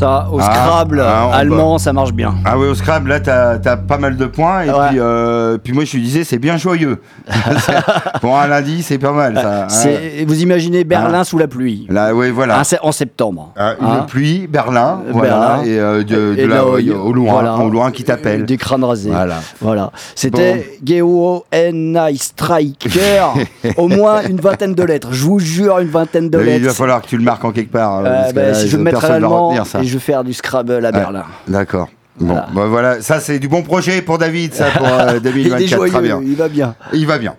Ça, 0.00 0.29
au 0.32 0.38
Ah, 0.40 0.44
Scrabble 0.44 1.00
ah, 1.00 1.30
allemand, 1.32 1.78
ça 1.78 1.92
marche 1.92 2.12
bien. 2.12 2.34
Ah 2.44 2.58
oui, 2.58 2.66
au 2.68 2.74
Scrabble, 2.74 3.08
là, 3.10 3.20
t'as 3.20 3.52
as 3.64 3.76
pas 3.76 3.98
mal 3.98 4.16
de 4.16 4.26
points. 4.26 4.62
Et 4.64 4.70
Ouais. 4.70 4.88
puis, 4.90 4.98
euh, 5.00 5.58
puis 5.58 5.72
moi, 5.72 5.84
je 5.84 5.92
lui 5.96 6.02
disais, 6.02 6.24
c'est 6.24 6.38
bien 6.38 6.56
joyeux. 6.56 6.98
Pour 8.20 8.38
un 8.38 8.46
lundi, 8.46 8.82
c'est 8.82 8.98
pas 8.98 9.12
mal, 9.12 9.34
ça. 9.36 9.64
hein. 9.64 10.24
Vous 10.26 10.42
imaginez 10.42 10.84
Berlin 10.84 11.20
Ah. 11.20 11.24
sous 11.24 11.38
la 11.38 11.48
pluie. 11.48 11.86
Là, 11.88 12.14
oui, 12.14 12.30
voilà. 12.30 12.62
C'est 12.64 12.78
en 12.82 12.92
septembre. 12.92 13.52
Une 13.56 13.86
Hein 13.86 14.06
pluie, 14.08 14.46
Berlin, 14.46 15.02
Euh, 15.06 15.10
voilà, 15.12 15.30
Berlin. 15.30 15.62
et 15.64 15.78
euh, 15.78 16.04
de, 16.04 16.34
Et 16.38 16.46
là, 16.46 16.56
là, 16.56 16.64
au, 16.66 17.12
loin, 17.12 17.32
voilà. 17.32 17.56
au 17.56 17.68
loin 17.70 17.90
qui 17.90 18.04
t'appelle. 18.04 18.44
Des 18.44 18.56
crânes 18.56 18.84
rasés. 18.84 19.10
Voilà. 19.10 19.36
Voilà. 19.60 19.90
C'était 20.14 20.78
Geo 20.84 21.44
N.I. 21.52 22.16
Striker. 22.18 23.22
Au 23.76 23.88
moins 23.88 24.22
une 24.28 24.40
vingtaine 24.40 24.74
de 24.74 24.82
lettres. 24.82 25.08
Je 25.12 25.24
vous 25.24 25.38
jure, 25.38 25.78
une 25.78 25.88
vingtaine 25.88 26.30
de 26.30 26.38
Mais 26.38 26.56
Il 26.56 26.60
va 26.60 26.66
lettres. 26.66 26.74
falloir 26.76 27.02
que 27.02 27.06
tu 27.08 27.16
le 27.16 27.22
marques 27.24 27.44
en 27.44 27.52
quelque 27.52 27.72
part. 27.72 27.92
hein, 27.96 28.02
Euh, 28.04 28.16
parce 28.20 28.30
que 28.30 28.34
bah, 28.34 28.42
là, 28.48 28.54
si 28.54 28.68
je 28.68 28.76
le 28.76 28.82
mettre 28.82 28.98
à 28.98 29.00
personne 29.00 29.22
va 29.22 29.28
l'allemand, 29.28 29.52
et 29.80 29.84
je 29.84 29.92
veux 29.92 29.98
faire 30.20 30.24
du 30.24 30.32
Scrabble 30.34 30.84
à 30.84 30.92
Berlin. 30.92 31.24
D'accord. 31.48 31.88
Bon, 32.18 32.34
Voilà. 32.34 32.48
bah 32.52 32.66
voilà, 32.66 33.00
ça 33.02 33.18
c'est 33.20 33.38
du 33.38 33.48
bon 33.48 33.62
projet 33.62 34.02
pour 34.02 34.18
David, 34.18 34.52
ça 34.52 34.66
pour 34.76 34.86
euh, 34.86 35.08
Il 35.12 35.16
est 35.16 35.20
2024, 35.20 35.68
joyeux, 35.68 35.92
très 35.92 36.02
bien. 36.02 36.20
il 36.22 36.36
va 36.36 36.48
bien. 36.48 36.74
Il 36.92 37.06
va 37.06 37.18
bien. 37.18 37.34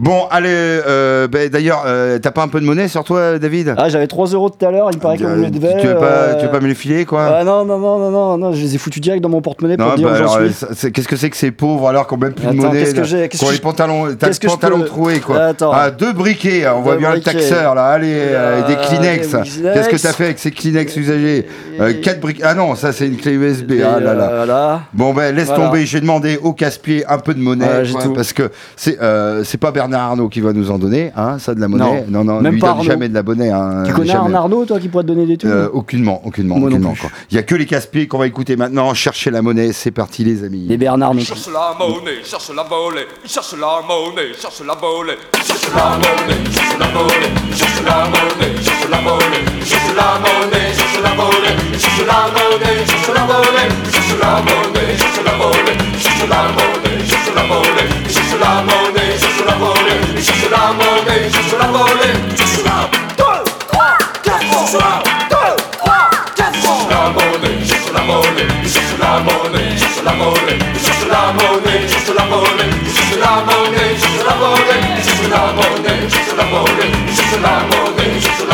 Bon, 0.00 0.28
allez, 0.30 0.48
euh, 0.52 1.26
ben, 1.26 1.48
d'ailleurs, 1.48 1.82
euh, 1.84 2.20
t'as 2.20 2.30
pas 2.30 2.42
un 2.44 2.46
peu 2.48 2.60
de 2.60 2.64
monnaie 2.64 2.86
sur 2.86 3.02
toi, 3.02 3.36
David? 3.40 3.74
Ah, 3.76 3.88
j'avais 3.88 4.06
3 4.06 4.28
euros 4.28 4.48
tout 4.48 4.64
à 4.64 4.70
l'heure, 4.70 4.88
il 4.92 4.96
me 4.96 5.02
paraît 5.02 5.18
qu'on 5.18 5.24
me 5.30 5.42
le 5.46 5.50
devait. 5.50 5.76
tu, 5.80 5.88
veux 5.88 5.96
pas, 5.96 6.04
euh, 6.04 6.34
tu 6.38 6.44
veux 6.46 6.52
pas 6.52 6.60
me 6.60 6.68
les 6.68 6.76
filer, 6.76 7.04
quoi? 7.04 7.38
Ah 7.40 7.42
non, 7.42 7.64
non, 7.64 7.78
non, 7.80 7.98
non, 7.98 8.10
non, 8.12 8.38
non, 8.38 8.52
je 8.52 8.62
les 8.62 8.76
ai 8.76 8.78
foutus 8.78 9.02
direct 9.02 9.20
dans 9.24 9.28
mon 9.28 9.40
porte-monnaie 9.40 9.76
pour 9.76 9.88
Non, 9.88 9.94
dire 9.96 10.08
bah 10.08 10.14
j'en 10.16 10.28
suis. 10.28 10.54
c'est- 10.76 10.92
qu'est-ce 10.92 11.08
que 11.08 11.16
c'est 11.16 11.30
que 11.30 11.36
ces 11.36 11.50
pauvres 11.50 11.88
alors 11.88 12.06
qu'on 12.06 12.16
même 12.16 12.32
plus 12.32 12.46
de 12.46 12.52
monnaie 12.52 12.78
qu'est-ce 12.84 12.94
que 12.94 13.02
j'ai- 13.02 13.28
qu'est-ce 13.28 13.44
que 13.44 13.50
les 13.50 13.58
pantalons, 13.58 14.04
t'as 14.04 14.10
le 14.10 14.16
qu'est-ce 14.16 14.38
que 14.38 14.46
je 14.48 14.52
pantalon 14.52 14.78
peux- 14.78 14.84
troué 14.84 15.18
quoi. 15.18 15.36
Attends. 15.46 15.72
Ah, 15.74 15.90
deux 15.90 16.12
briquets, 16.12 16.68
on 16.68 16.80
voit 16.82 16.94
bien 16.96 17.10
briquets. 17.10 17.32
le 17.32 17.38
taxeur 17.40 17.74
là. 17.74 17.86
Allez, 17.86 18.14
euh, 18.14 18.68
des 18.68 18.76
Kleenex. 18.76 19.32
Qu'est-ce 19.32 19.88
que 19.88 19.96
t'as 20.00 20.12
fait 20.12 20.24
avec 20.26 20.38
ces 20.38 20.52
Kleenex 20.52 20.96
usagés 20.96 21.48
Quatre 22.04 22.20
briquets. 22.20 22.44
Ah 22.44 22.54
non, 22.54 22.76
ça 22.76 22.92
c'est 22.92 23.08
une 23.08 23.16
clé 23.16 23.32
USB. 23.32 23.72
Ah 23.84 23.98
là 23.98 24.14
là. 24.46 24.80
Bon 24.92 25.12
ben 25.12 25.34
laisse 25.34 25.48
tomber, 25.52 25.86
j'ai 25.86 26.00
demandé 26.00 26.38
au 26.40 26.52
casse-pied 26.52 27.04
un 27.08 27.18
peu 27.18 27.34
de 27.34 27.40
monnaie 27.40 27.66
parce 28.14 28.32
que 28.32 28.48
c'est 28.76 28.96
c'est 29.42 29.58
pas 29.58 29.72
Bernard 29.72 29.87
Bernard 29.88 30.10
Arnault 30.10 30.28
qui 30.28 30.40
va 30.40 30.52
nous 30.52 30.70
en 30.70 30.78
donner, 30.78 31.10
hein, 31.16 31.38
ça 31.38 31.54
de 31.54 31.60
la 31.60 31.68
monnaie. 31.68 32.04
Non, 32.08 32.24
non, 32.24 32.40
même 32.40 32.58
pas 32.58 32.76
jamais 32.82 33.08
de 33.08 33.14
la 33.14 33.22
monnaie. 33.22 33.50
Tu 33.86 33.92
connais 33.92 34.14
un 34.14 34.34
Arnaud, 34.34 34.64
toi, 34.64 34.78
qui 34.78 34.88
pourrait 34.88 35.04
te 35.04 35.08
donner 35.08 35.26
des 35.26 35.36
trucs 35.36 35.52
Aucunement, 35.72 36.20
aucunement, 36.26 36.56
aucunement. 36.56 36.94
Il 37.30 37.34
n'y 37.34 37.38
a 37.38 37.42
que 37.42 37.54
les 37.54 37.66
casse-pieds 37.66 38.06
qu'on 38.06 38.18
va 38.18 38.26
écouter 38.26 38.56
maintenant. 38.56 38.92
Cherchez 38.94 39.30
la 39.30 39.42
monnaie, 39.42 39.72
c'est 39.72 39.90
parti, 39.90 40.24
les 40.24 40.44
amis. 40.44 40.66
Les 40.68 40.76
Bernard 40.76 41.10
Arnault. 41.10 41.22
Monnaie, 70.12 70.58
cherche 70.80 71.06
la 71.08 71.32
monnaie, 71.32 71.86
cherche 71.86 72.14
la 72.14 72.24
monnaie, 72.24 72.70
cherche 72.92 73.18
la 73.18 73.42
monnaie, 73.46 73.96
cherche 73.96 74.24
la 74.24 74.34
monnaie, 74.34 75.02
cherche 75.02 75.28
la 75.28 75.52
monnaie, 75.54 76.08
cherche 76.08 76.36
la 76.36 76.44
monnaie, 76.44 77.10
cherche 77.14 77.40
la 77.40 77.64
monnaie, 77.64 78.20
cherche 78.20 78.48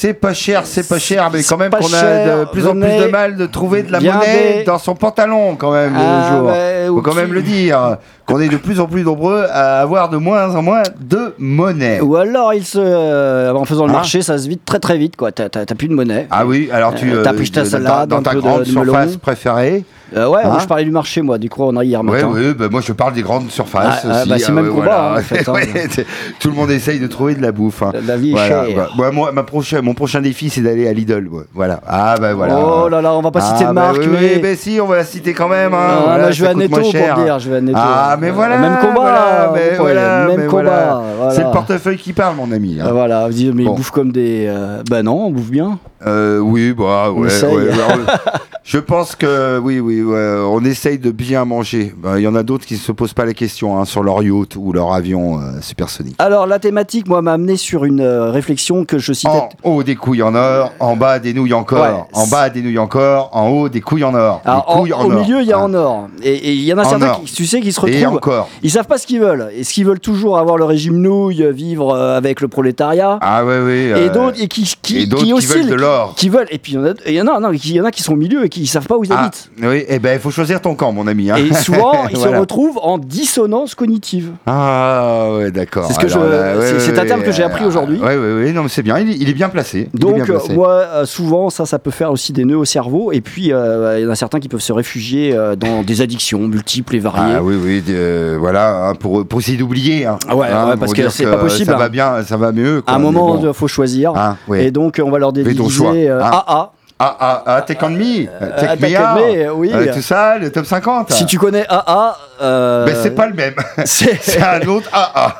c'est 0.00 0.14
pas 0.14 0.32
cher, 0.32 0.62
c'est 0.64 0.88
pas 0.88 0.98
cher, 0.98 1.28
mais 1.30 1.42
quand 1.42 1.58
même 1.58 1.70
qu'on 1.70 1.92
a 1.92 2.24
de 2.40 2.44
plus 2.50 2.66
en 2.66 2.72
plus 2.72 2.80
de 3.04 3.10
mal 3.10 3.36
de 3.36 3.44
trouver 3.44 3.82
de 3.82 3.92
la 3.92 4.00
monnaie 4.00 4.64
dans 4.64 4.78
son 4.78 4.94
pantalon 4.94 5.56
quand 5.56 5.72
même 5.72 5.92
Ah, 5.94 6.30
jours. 6.32 6.46
ouais, 6.48 6.86
Faut 6.88 7.02
quand 7.02 7.14
même 7.14 7.34
le 7.34 7.42
dire, 7.42 7.98
qu'on 8.24 8.40
est 8.40 8.48
de 8.48 8.56
plus 8.56 8.80
en 8.80 8.86
plus 8.86 9.02
nombreux 9.04 9.44
à 9.52 9.80
avoir 9.82 10.08
de 10.08 10.16
moins 10.16 10.54
en 10.56 10.62
moins 10.62 10.82
de 11.00 11.34
monnaie. 11.38 12.00
Ou 12.00 12.16
alors, 12.16 12.54
il 12.54 12.64
se, 12.64 12.78
euh, 12.80 13.52
en 13.52 13.66
faisant 13.66 13.84
le 13.84 13.90
Hein 13.90 13.96
marché, 13.96 14.22
ça 14.22 14.38
se 14.38 14.48
vide 14.48 14.60
très 14.64 14.78
très 14.78 14.96
vite, 14.96 15.16
quoi. 15.16 15.32
T'as 15.32 15.48
plus 15.76 15.88
de 15.88 15.94
monnaie. 15.94 16.26
Ah 16.30 16.46
oui, 16.46 16.70
alors 16.72 16.94
tu 16.94 17.12
Euh, 17.12 17.22
plus 17.34 17.52
ta 17.52 17.64
dans- 17.64 17.68
salade, 17.68 18.08
dans, 18.08 18.22
ta 18.22 18.34
grande 18.34 18.64
surface 18.64 19.16
préférée. 19.16 19.84
Euh, 20.16 20.26
ouais, 20.28 20.42
moi, 20.44 20.54
Hein 20.54 20.58
je 20.60 20.66
parlais 20.66 20.84
du 20.84 20.90
marché, 20.90 21.22
moi, 21.22 21.38
du 21.38 21.48
coup, 21.48 21.62
on 21.62 21.76
a 21.76 21.84
hier 21.84 22.00
Ouais, 22.00 22.10
matin. 22.22 22.28
ouais, 22.28 22.54
bah, 22.54 22.66
moi 22.70 22.80
je 22.80 22.92
parle 22.92 23.12
des 23.12 23.22
grandes 23.22 23.50
surfaces 23.50 24.04
Ah, 24.04 24.10
ah, 24.22 24.24
bah, 24.26 24.38
c'est 24.38 24.50
même 24.52 24.64
ouais, 24.64 24.70
combat, 24.70 24.82
voilà. 24.82 25.12
hein, 25.12 25.18
en 25.18 25.22
fait, 25.22 25.48
hein. 25.48 25.52
Ouais, 25.52 25.68
c'est- 25.90 26.06
tout 26.40 26.48
le 26.48 26.54
monde 26.56 26.70
essaye 26.70 26.98
de 26.98 27.06
trouver 27.06 27.34
de 27.34 27.42
la 27.42 27.52
bouffe. 27.52 27.82
hein. 27.82 27.92
La 28.06 28.16
vie 28.16 28.32
est 28.32 28.36
chère. 28.36 28.64
bah, 28.76 28.88
moi, 28.96 29.10
moi, 29.12 29.32
ma 29.32 29.42
prochaine, 29.44 29.82
mon 29.84 29.94
prochain 29.94 30.20
défi 30.20 30.50
c'est 30.50 30.62
d'aller 30.62 30.88
à 30.88 30.92
Lidl. 30.92 31.28
ouais. 31.30 31.44
Voilà. 31.54 31.80
Ah 31.86 32.16
bah 32.20 32.34
voilà. 32.34 32.58
Oh 32.58 32.88
là 32.88 33.00
là, 33.00 33.14
on 33.14 33.20
va 33.22 33.30
pas 33.30 33.40
citer 33.40 33.64
Ah, 33.66 33.70
de 33.70 33.74
bah 33.74 33.82
marque, 33.92 33.98
oui, 33.98 34.40
mais. 34.42 34.54
si, 34.56 34.78
on 34.82 34.86
va 34.86 34.96
la 34.96 35.04
citer 35.04 35.32
quand 35.32 35.48
même. 35.48 35.74
Hein. 35.74 35.78
Ah, 35.80 36.00
Voilà, 36.04 36.24
bah, 36.24 36.30
je 36.32 36.42
vais 36.42 36.48
à 36.50 36.54
Netto 36.54 36.80
pour 36.80 36.90
dire, 36.92 37.38
je 37.38 37.50
vais 37.50 37.56
à 37.56 37.60
Netto. 37.60 37.78
Ah, 37.80 38.16
mais 38.20 38.30
voilà. 38.30 38.58
même 38.58 38.78
combat, 38.80 39.52
voyez, 39.78 39.94
même 40.36 40.46
combat. 40.48 41.02
C'est 41.30 41.44
le 41.44 41.50
portefeuille 41.52 41.98
qui 41.98 42.12
parle, 42.12 42.36
mon 42.36 42.50
ami. 42.52 42.78
hein. 42.80 42.84
Ah, 42.88 42.92
voilà, 42.92 43.26
vous 43.26 43.32
dites, 43.32 43.54
mais 43.54 43.64
bouffent 43.64 43.90
comme 43.92 44.12
des. 44.12 44.46
euh, 44.48 44.82
Bah 44.90 45.02
non, 45.02 45.26
on 45.26 45.30
bouffe 45.30 45.50
bien. 45.50 45.78
Euh, 46.06 46.38
oui, 46.38 46.72
bah 46.72 47.10
ouais. 47.10 47.26
essaye. 47.28 47.54
ouais, 47.54 47.62
ouais, 47.68 47.74
on- 47.94 48.30
je 48.62 48.78
pense 48.78 49.16
que 49.16 49.58
oui, 49.58 49.80
oui, 49.80 50.00
ouais, 50.02 50.36
on 50.46 50.64
essaye 50.64 50.98
de 50.98 51.10
bien 51.10 51.44
manger. 51.44 51.92
Bah, 51.96 52.18
Il 52.18 52.22
y 52.22 52.28
en 52.28 52.34
a 52.34 52.42
d'autres 52.42 52.64
qui 52.66 52.74
ne 52.74 52.78
se 52.78 52.92
posent 52.92 53.14
pas 53.14 53.24
la 53.24 53.34
question 53.34 53.78
hein, 53.78 53.84
sur 53.84 54.02
leur 54.02 54.22
yacht 54.22 54.54
ou 54.56 54.72
leur 54.72 54.92
avion 54.92 55.38
euh, 55.40 55.60
supersonique. 55.60 56.14
Alors, 56.18 56.46
la 56.46 56.58
thématique, 56.58 57.08
moi, 57.08 57.20
m'a 57.22 57.32
amené 57.32 57.56
sur 57.56 57.84
une 57.84 58.00
euh, 58.00 58.30
réflexion 58.30 58.84
que 58.84 58.98
je 58.98 59.12
citais. 59.12 59.30
En 59.32 59.70
haut 59.70 59.82
des 59.82 59.96
couilles 59.96 60.22
en 60.22 60.34
or, 60.34 60.72
en 60.78 60.94
bas 60.96 61.18
des 61.18 61.32
nouilles 61.34 61.54
encore, 61.54 62.06
en 62.12 62.26
bas 62.26 62.48
des 62.50 62.62
nouilles 62.62 62.78
encore, 62.78 63.30
en 63.32 63.48
haut 63.48 63.68
des 63.68 63.80
couilles 63.80 64.04
en 64.04 64.14
or. 64.14 64.40
Alors, 64.44 64.64
des 64.66 64.72
en- 64.72 64.78
couilles 64.80 64.92
en 64.92 65.04
au 65.04 65.12
or. 65.12 65.20
milieu, 65.20 65.40
il 65.42 65.48
y 65.48 65.52
a 65.52 65.58
Ah. 65.58 65.64
en 65.64 65.74
or. 65.74 66.08
Et 66.22 66.34
et 66.34 66.52
il 66.52 66.64
y 66.64 66.72
en 66.72 66.78
a 66.78 66.84
En 66.86 66.88
certains, 66.90 67.08
or. 67.10 67.22
qui, 67.24 67.32
tu 67.34 67.46
sais, 67.46 67.60
qui 67.60 67.72
se 67.72 67.80
Et 67.86 67.98
retrouvent. 68.04 68.16
encore. 68.16 68.48
Ils 68.62 68.70
savent 68.70 68.86
pas 68.86 68.98
ce 68.98 69.06
qu'ils 69.06 69.20
veulent. 69.20 69.48
Est-ce 69.56 69.72
qu'ils 69.72 69.84
veulent 69.86 70.00
toujours 70.00 70.38
avoir 70.38 70.56
le 70.56 70.64
régime 70.64 70.96
nouille, 70.98 71.44
vivre 71.52 71.92
euh, 71.94 72.16
avec 72.16 72.40
le 72.40 72.48
prolétariat 72.48 73.18
Ah 73.20 73.44
ouais, 73.44 73.58
oui. 73.64 73.72
et 73.72 73.92
euh, 73.94 74.08
d'autres 74.10 74.40
et 74.40 74.48
qui, 74.48 74.62
qui, 74.80 74.98
et 75.02 75.08
qui 75.08 75.32
qui 75.32 75.46
veulent 75.46 75.66
de 75.68 75.74
l'or. 75.74 75.89
Qui 76.16 76.28
veulent 76.28 76.46
et 76.50 76.58
puis 76.58 76.72
il 76.72 76.74
y 76.76 76.78
en 76.78 76.84
a 76.86 76.92
et 77.06 77.14
y 77.14 77.20
en 77.22 77.26
a 77.26 77.40
non, 77.40 77.50
il 77.52 77.72
y 77.72 77.80
en 77.80 77.84
a 77.84 77.90
qui 77.90 78.02
sont 78.02 78.12
au 78.12 78.16
milieu 78.16 78.44
et 78.44 78.48
qui 78.48 78.66
savent 78.66 78.86
pas 78.86 78.96
où 78.96 79.04
ils 79.04 79.12
ah, 79.12 79.20
habitent 79.22 79.50
oui, 79.62 79.84
eh 79.88 79.98
ben 79.98 80.14
il 80.14 80.20
faut 80.20 80.30
choisir 80.30 80.60
ton 80.60 80.74
camp, 80.74 80.92
mon 80.92 81.06
ami. 81.06 81.30
hein. 81.30 81.36
et 81.36 81.52
souvent 81.54 81.92
ils 82.10 82.16
Voilà. 82.16 82.34
se 82.36 82.40
retrouvent 82.40 82.78
en 82.82 82.98
dissonance 82.98 83.74
cognitive 83.74 84.30
Ah 84.46 85.28
ouais, 85.36 85.50
d'accord. 85.50 85.86
C'est 85.86 85.94
ce 85.94 85.98
que 85.98 86.08
je- 86.08 86.14
Alors 86.18 86.28
là, 86.28 86.56
ouais, 86.58 86.66
c'est- 86.66 86.72
ouais, 86.74 86.80
c'est 86.80 86.98
un 86.98 87.06
terme 87.06 87.22
que 87.22 87.32
j'ai 87.32 87.42
appris 87.42 87.64
aujourd'hui. 87.64 87.98
Ouais, 88.00 88.16
ouais, 88.16 88.34
ouais, 88.34 88.52
non, 88.52 88.62
mais 88.64 88.68
c'est 88.68 88.82
bien. 88.82 88.98
Il, 88.98 89.10
est- 89.10 89.16
il 89.16 89.28
est 89.28 89.34
bien 89.34 89.48
placé. 89.48 89.88
donc 89.94 90.16
bien 90.16 90.24
placé. 90.24 90.52
moi 90.54 90.70
euh, 90.70 91.04
souvent 91.06 91.50
ça 91.50 91.66
ça 91.66 91.78
peut 91.78 91.90
faire 91.90 92.10
aussi 92.10 92.32
des 92.32 92.44
nœuds 92.44 92.58
au 92.58 92.64
cerveau 92.64 93.12
et 93.12 93.20
puis 93.20 93.52
euh, 93.52 93.98
il 93.98 94.04
y 94.04 94.06
en 94.06 94.10
a 94.10 94.14
certains 94.14 94.40
qui 94.40 94.48
peuvent 94.48 94.60
se 94.60 94.72
réfugier 94.72 95.34
euh, 95.34 95.56
dans 95.56 95.82
des 95.82 96.00
addictions 96.02 96.40
multiples 96.40 96.96
et 96.96 96.98
variées 96.98 97.34
Ah 97.36 97.42
oui, 97.42 97.54
oui, 97.62 97.82
euh, 97.90 98.36
voilà, 98.38 98.88
hein, 98.88 98.94
pour, 98.94 99.26
pour 99.26 99.40
essayer 99.40 99.56
d'oublier. 99.56 100.06
hein. 100.06 100.18
Ah 100.28 100.36
ouais, 100.36 100.48
Hein, 100.50 100.76
parce 100.78 100.92
que 100.92 101.08
c'est 101.08 101.24
pas 101.24 101.36
possible, 101.36 101.70
Ça 101.70 101.76
va 101.76 101.88
bien, 101.88 102.22
ça 102.24 102.36
va 102.36 102.52
mieux. 102.52 102.78
à 102.78 102.82
quoi, 102.82 102.94
un 102.94 102.98
mais 102.98 103.04
moment 103.04 103.36
bon. 103.36 103.48
il 103.48 103.54
faut 103.54 103.68
choisir 103.68 104.12
ouais. 104.48 104.66
et 104.66 104.70
donc 104.70 105.00
on 105.04 105.10
va 105.10 105.18
leur 105.18 105.32
ton 105.32 105.68
choix. 105.80 105.94
euh. 105.94 106.20
AA 106.20 106.70
Ah, 107.02 107.16
ah, 107.18 107.42
ah, 107.46 107.62
Take 107.62 107.82
On 107.82 107.88
Me, 107.88 108.26
Take 108.26 108.72
Attack 108.72 108.90
Me 108.90 109.48
Out, 109.50 109.56
oui. 109.56 109.70
euh, 109.72 109.90
tout 109.94 110.02
ça, 110.02 110.36
le 110.36 110.52
top 110.52 110.66
50. 110.66 111.10
si 111.12 111.24
tu 111.24 111.38
connais 111.38 111.64
AA 111.66 112.14
euh, 112.42 112.84
Ben, 112.84 112.94
c'est 113.02 113.12
pas 113.12 113.26
le 113.26 113.32
même. 113.32 113.54
c'est- 113.86 114.38
un 114.42 114.60
autre 114.68 114.90
AA. 114.92 115.32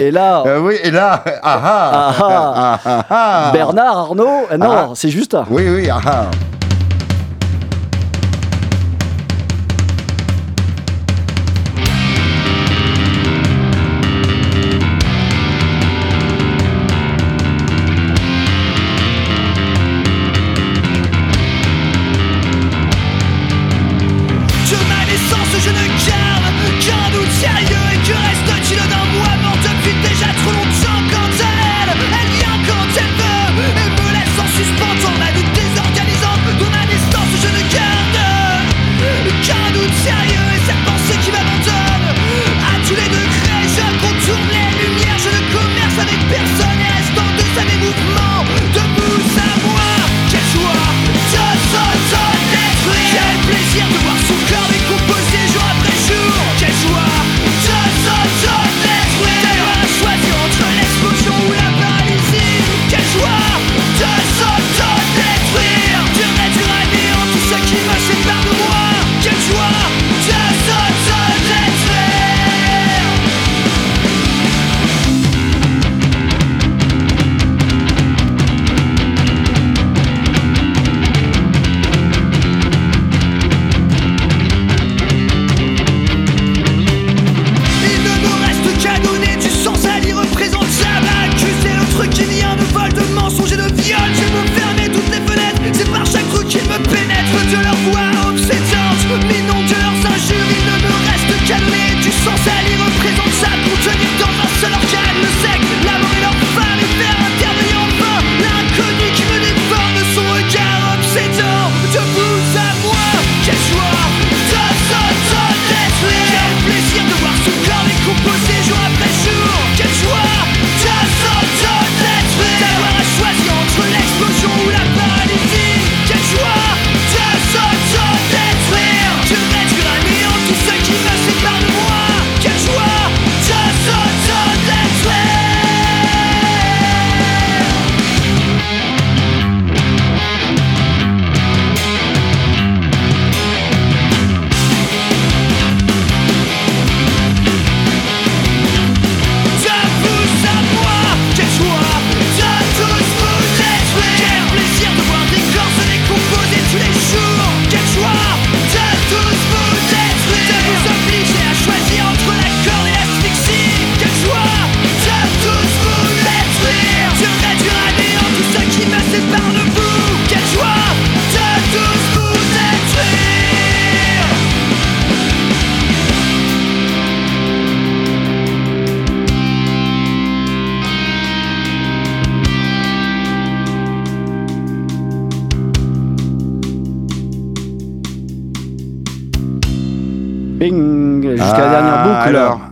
et 0.00 0.10
là 0.10 0.42
Euh, 0.46 0.58
oui, 0.58 0.74
et 0.82 0.90
là, 0.90 1.22
ah 1.40 1.60
ah. 1.62 1.90
Ah, 1.92 2.14
ah. 2.18 2.20
Ah, 2.56 2.78
ah, 2.84 3.04
ah. 3.10 3.50
Bernard 3.52 3.96
Arnault 3.96 4.48
euh, 4.50 4.56
non 4.56 4.96
c'est 4.96 5.10
juste 5.10 5.36
Oui, 5.48 5.68
oui, 5.70 5.88
ah 5.88 6.22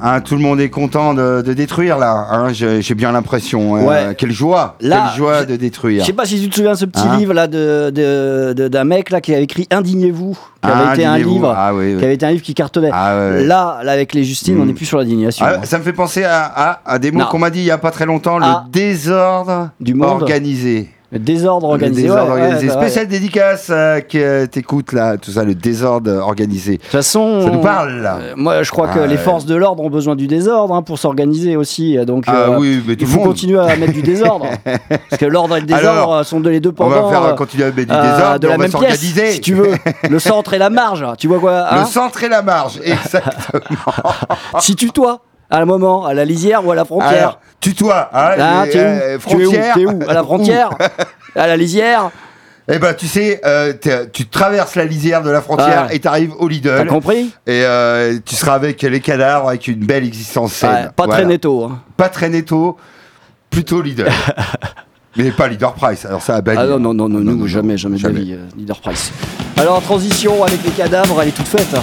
hein, 0.07 0.21
tout 0.21 0.35
le 0.37 0.41
monde 0.41 0.61
est 0.61 0.71
content 0.71 1.15
de, 1.15 1.43
de 1.43 1.53
détruire 1.53 1.99
là. 1.99 2.27
hein, 2.31 2.53
J'ai 2.53 2.95
bien 2.95 3.13
l'impression. 3.13 3.77
hein. 3.77 3.85
Ouais. 3.85 4.15
Quelle 4.17 4.33
joie, 4.33 4.77
Là, 4.81 5.09
quelle 5.09 5.17
joie 5.19 5.45
de 5.45 5.57
détruire. 5.57 6.03
Je 6.03 6.07
sais 6.07 6.13
pas 6.13 6.25
si 6.27 6.41
tu 6.41 6.49
te 6.49 6.55
souviens 6.55 6.73
de 6.73 6.77
ce 6.79 6.85
petit 6.85 7.09
livre 7.19 7.33
là 7.35 7.47
de, 7.47 7.91
de- 7.91 8.53
de- 8.55 8.69
d'un 8.69 8.85
mec 8.85 9.11
là 9.11 9.21
qui 9.21 9.35
avait 9.35 9.45
écrit 9.45 9.67
Indignez-vous, 9.71 10.37
qui 10.63 10.69
avait 10.71 10.95
été 10.95 11.05
un 11.05 11.19
livre, 11.19 11.55
Ah 11.57 11.75
oui, 11.75 11.93
oui. 11.93 11.99
qui 11.99 12.05
avait 12.05 12.15
été 12.15 12.27
un 12.27 12.31
livre 12.31 12.43
qui 12.43 12.55
cartonnait. 12.55 12.91
Ah, 12.93 13.17
ouais, 13.17 13.31
ouais. 13.39 13.45
Là, 13.45 13.81
là 13.83 13.93
avec 13.93 14.15
les 14.15 14.25
Justines, 14.25 14.59
on 14.61 14.65
Mm. 14.65 14.69
n'est 14.69 14.75
plus 14.75 14.87
sur 14.87 14.99
l'indignation. 14.99 15.45
Ah, 15.49 15.65
ça 15.65 15.79
me 15.79 15.83
fait 15.85 15.93
penser 15.93 16.25
à, 16.25 16.45
à- 16.45 16.81
à 16.87 16.99
des 16.99 17.11
mots 17.13 17.25
qu'on 17.31 17.39
m'a 17.39 17.51
dit 17.51 17.61
il 17.61 17.65
y 17.67 17.71
a 17.71 17.79
pas 17.79 17.91
très 17.91 18.07
longtemps, 18.07 18.39
le 18.39 18.47
désordre 18.71 19.71
Du 19.81 19.95
monde. 19.95 20.23
organisé. 20.23 20.89
Le 21.17 21.25
désordre 21.25 21.69
organisé. 21.69 22.03
Le 22.03 22.09
désordre 22.09 22.35
ouais, 22.35 22.41
organisé. 22.43 22.67
ouais. 22.69 22.73
Spécial 22.75 23.07
dédicace 23.09 23.69
euh, 23.71 24.01
que 24.01 24.47
t'écoutes 24.47 24.93
là, 24.93 25.17
tout 25.17 25.31
ça, 25.31 25.45
le 25.45 25.55
désordre 25.55 26.13
organisé. 26.21 26.73
De 26.73 26.83
toute 26.83 26.91
façon, 26.91 27.43
Ça 27.43 27.51
nous 27.51 27.61
parle 27.61 28.01
là. 28.03 28.19
euh, 28.21 28.33
moi 28.37 28.63
je 28.63 28.71
crois 28.71 28.89
que 28.89 29.01
les 29.01 29.17
forces 29.17 29.47
de 29.47 29.55
l'ordre 29.55 29.83
ont 29.83 29.91
besoin 29.91 30.15
du 30.17 30.27
désordre 30.27 30.75
hein, 30.75 30.83
pour 30.83 30.99
s'organiser 30.99 31.57
aussi. 31.57 31.97
Donc 32.07 32.25
Ah 32.27 32.35
euh, 32.51 32.57
oui, 32.59 32.83
mais 32.87 32.97
tout 32.97 33.03
il 33.03 33.07
faut 33.07 33.19
monde. 33.19 33.29
continuer 33.29 33.59
à 33.61 33.77
mettre 33.77 33.93
du 33.93 34.03
désordre. 34.03 34.47
Parce 34.65 35.19
que 35.21 35.27
l'ordre 35.27 35.57
et 35.57 35.61
le 35.61 35.67
désordre 35.67 35.89
Alors, 35.89 36.15
euh, 36.17 36.23
sont 36.23 36.41
de 36.41 36.51
les 36.51 36.61
deux 36.61 36.71
On 36.71 36.73
pendant. 36.73 37.05
va 37.05 37.11
faire 37.11 37.23
euh, 37.25 37.35
continuer 37.35 37.65
à 37.65 37.73
mettre 37.73 37.79
du 37.95 38.09
désordre, 38.09 38.39
de 38.41 38.47
la 38.49 38.55
on 38.55 38.57
va 38.59 38.63
même 38.65 38.71
s'organiser. 38.71 39.31
si 39.33 39.41
tu 39.41 39.55
veux. 39.55 39.73
Le 40.11 40.19
centre 40.19 40.53
et 40.55 40.59
la 40.59 40.71
marge. 40.71 41.05
Tu 41.19 41.29
vois 41.29 41.39
quoi 41.39 41.67
hein 41.71 41.81
Le 41.81 41.87
centre 41.87 42.23
et 42.25 42.29
la 42.29 42.43
marge, 42.43 42.79
exactement. 42.85 43.95
Situe-toi 44.61 45.21
à 45.51 45.59
un 45.61 45.65
moment, 45.65 46.05
à 46.07 46.15
la 46.15 46.25
lisière 46.25 46.67
ou 46.67 46.73
à 46.73 46.75
la 46.75 46.85
frontière. 46.85 47.11
Alors, 47.13 47.41
tutoie, 47.61 48.11
hein, 48.13 48.31
Hein, 48.39 48.65
les, 48.67 48.71
t'es 48.73 48.79
où 48.79 48.83
euh, 48.83 49.19
Tu 49.27 49.37
es 49.43 49.47
où 49.47 49.51
frontières. 49.53 49.75
T'es 49.75 49.87
où 49.87 50.01
À 50.11 50.15
la 50.15 50.23
frontière 50.25 50.71
À 51.35 51.47
la 51.47 51.57
lisière 51.57 52.11
Eh 52.69 52.81
ben, 52.81 52.95
tu 52.95 53.07
sais, 53.07 53.41
euh, 53.45 53.73
t'es- 53.75 54.09
tu 54.11 54.27
traverses 54.27 54.75
la 54.75 54.85
lisière 54.85 55.23
de 55.23 55.31
la 55.31 55.41
frontière 55.41 55.87
Ouais. 55.89 55.95
et 55.95 56.01
t'arrives 56.01 56.33
au 56.41 56.49
Lidl. 56.49 56.75
T'as 56.79 56.85
compris 56.85 57.31
Et 57.47 57.63
euh, 57.65 58.19
tu 58.25 58.35
seras 58.35 58.55
avec 58.55 58.83
les 58.83 58.99
cadavres, 59.01 59.49
avec 59.51 59.69
une 59.69 59.87
belle 59.87 60.03
existence 60.05 60.53
saine. 60.53 60.71
Ouais, 60.71 60.83
Pas 60.97 61.05
Voilà. 61.05 61.13
très 61.23 61.25
netto. 61.27 61.63
hein. 61.63 61.81
Pas 61.97 62.09
très 62.09 62.29
netto, 62.29 62.77
plutôt 63.51 63.81
Lidl. 63.83 64.09
Mais 65.17 65.31
pas 65.31 65.47
Leader 65.47 65.75
Price, 65.75 66.05
alors 66.07 66.21
ça 66.23 66.35
a 66.35 66.41
banni. 66.41 66.59
Ah 66.61 66.67
non, 66.67 66.79
non, 66.81 66.93
non, 66.93 67.09
non, 67.09 67.21
nous, 67.21 67.47
jamais, 67.47 67.79
jamais, 67.79 67.99
de 67.99 68.03
la 68.03 68.09
jamais. 68.11 68.21
vie, 68.23 68.33
euh, 68.35 68.45
Leader 68.57 68.81
Price. 68.81 69.13
Alors, 69.57 69.81
transition 69.81 70.43
avec 70.43 70.63
les 70.65 70.71
cadavres, 70.73 71.23
elle 71.23 71.29
est 71.29 71.33
toute 71.33 71.47
faite. 71.49 71.69
hein. 71.75 71.83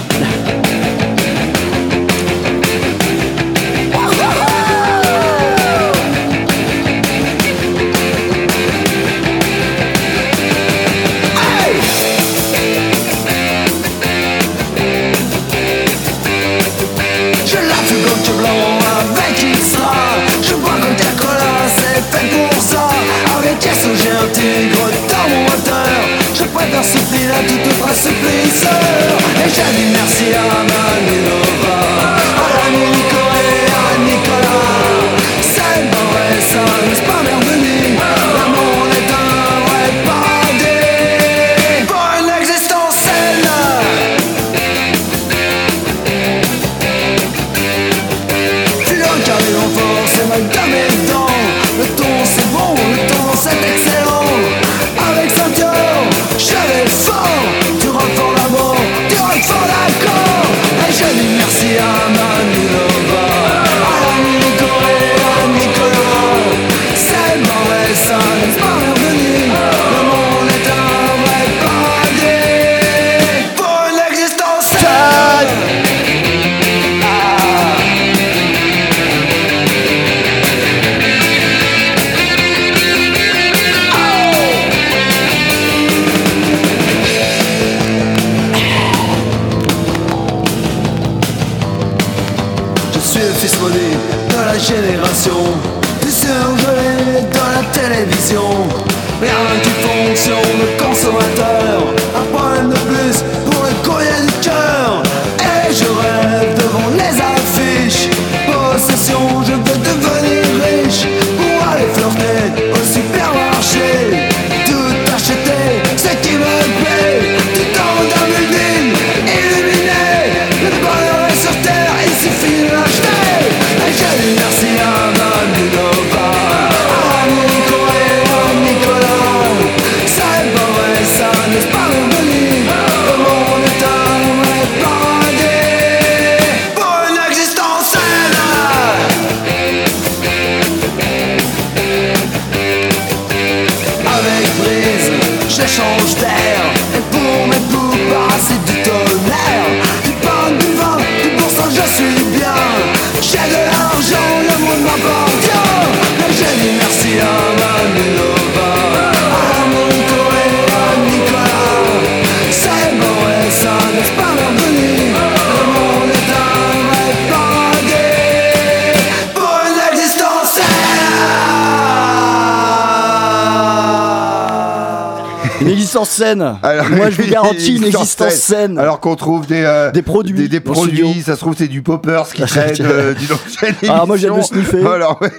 Saine. 176.14 176.56
Alors, 176.64 176.90
Moi, 176.90 177.10
je 177.10 177.22
vous 177.22 177.28
garantis 177.32 177.76
une 177.78 177.84
existence 177.86 178.34
saine. 178.34 178.78
Alors 178.78 179.00
qu'on 179.00 179.16
trouve 179.16 179.46
des, 179.48 179.64
euh, 179.64 179.92
Des 179.92 180.02
produits 180.02 180.38
des, 180.38 180.48
des 180.48 180.60
dans 180.60 180.70
le 180.72 180.74
produits, 180.76 180.98
studio. 181.08 181.24
ça 181.26 181.36
se 181.36 181.40
trouve 181.42 181.56
c'est 181.58 181.68
du 181.68 181.82
poppers 181.82 182.28
qui 182.30 182.42
traîne 182.46 182.76
euh, 182.82 183.14
d'une 183.14 183.32
ancienne 183.34 183.76
Ah, 183.90 184.04
moi, 184.06 184.18
j'aime 184.18 184.36
le 184.36 184.42
sniffer. 184.44 184.86
Alors, 184.86 185.20
ouais. 185.22 185.32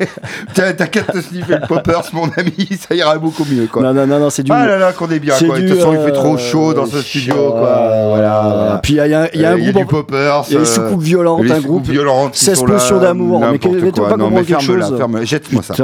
T'as 0.73 0.87
qu'à 0.87 1.03
te 1.03 1.21
sniffer 1.21 1.57
le 1.61 1.67
poppers, 1.67 2.03
mon 2.13 2.29
ami, 2.37 2.69
ça 2.89 2.95
ira 2.95 3.19
beaucoup 3.19 3.45
mieux, 3.45 3.67
quoi. 3.67 3.83
Non, 3.83 3.93
non, 3.93 4.07
non, 4.07 4.19
non, 4.21 4.31
c'est 4.31 4.43
du. 4.43 4.51
Ah 4.53 4.67
là 4.67 4.79
là, 4.79 4.93
qu'on 4.93 5.11
est 5.11 5.19
bien, 5.21 5.35
quoi. 5.39 5.59
De 5.59 5.69
toute 5.69 5.77
façon, 5.79 5.93
il 5.93 5.99
fait 6.01 6.11
euh, 6.11 6.15
trop 6.15 6.39
chaud 6.39 6.73
dans 6.75 6.87
ce 6.87 7.01
studio, 7.03 7.35
quoi. 7.53 8.07
Voilà. 8.09 8.81
Puis 8.83 8.95
il 8.95 8.97
y 8.97 9.01
a, 9.01 9.07
y 9.07 9.15
a- 9.15 9.37
y 9.37 9.45
a 9.45 9.51
un 9.51 9.55
Euh, 9.55 9.59
il 9.59 9.65
y 9.67 9.69
a 9.69 9.73
groupe. 9.73 9.77
du 9.85 9.87
poppers. 9.87 10.45
Il 10.49 10.55
y 10.55 10.57
a 10.57 10.61
les 10.61 10.65
euh, 10.67 10.75
soucoupes 10.75 11.03
violentes, 11.03 11.43
les 11.45 11.53
un 11.53 11.61
groupe. 11.61 11.85
violentes 11.85 12.33
qui 12.33 12.45
16 12.45 12.59
sont 12.59 12.67
potions 12.67 12.99
d'amour. 12.99 13.41
Mais 13.41 13.59
pas 13.59 13.69
comprendre 13.69 14.43
quelque 14.43 14.61
chose. 14.63 14.95
Jette-moi 15.23 15.63
ça. 15.63 15.75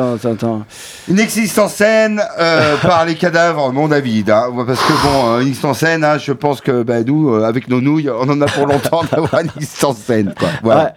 Une 1.08 1.18
existence 1.18 1.74
saine 1.74 2.20
euh, 2.38 2.76
par 2.82 3.04
les 3.04 3.14
cadavres, 3.14 3.72
mon 3.72 3.88
David. 3.88 4.30
hein. 4.30 4.44
Parce 4.66 4.80
que 4.80 4.92
bon, 4.92 5.28
euh, 5.34 5.40
une 5.40 5.48
existence 5.48 5.78
saine, 5.78 6.04
hein, 6.04 6.18
je 6.18 6.32
pense 6.32 6.60
que 6.60 6.82
bah, 6.82 7.02
nous, 7.04 7.34
euh, 7.34 7.44
avec 7.44 7.68
nos 7.68 7.80
nouilles, 7.80 8.10
on 8.10 8.28
en 8.28 8.40
a 8.40 8.46
pour 8.46 8.66
longtemps 8.66 9.02
d'avoir 9.12 9.40
une 9.42 9.50
existence 9.56 9.96
saine. 9.98 10.34
Quoi. 10.38 10.48
Voilà. 10.62 10.82
Ouais. 10.84 10.90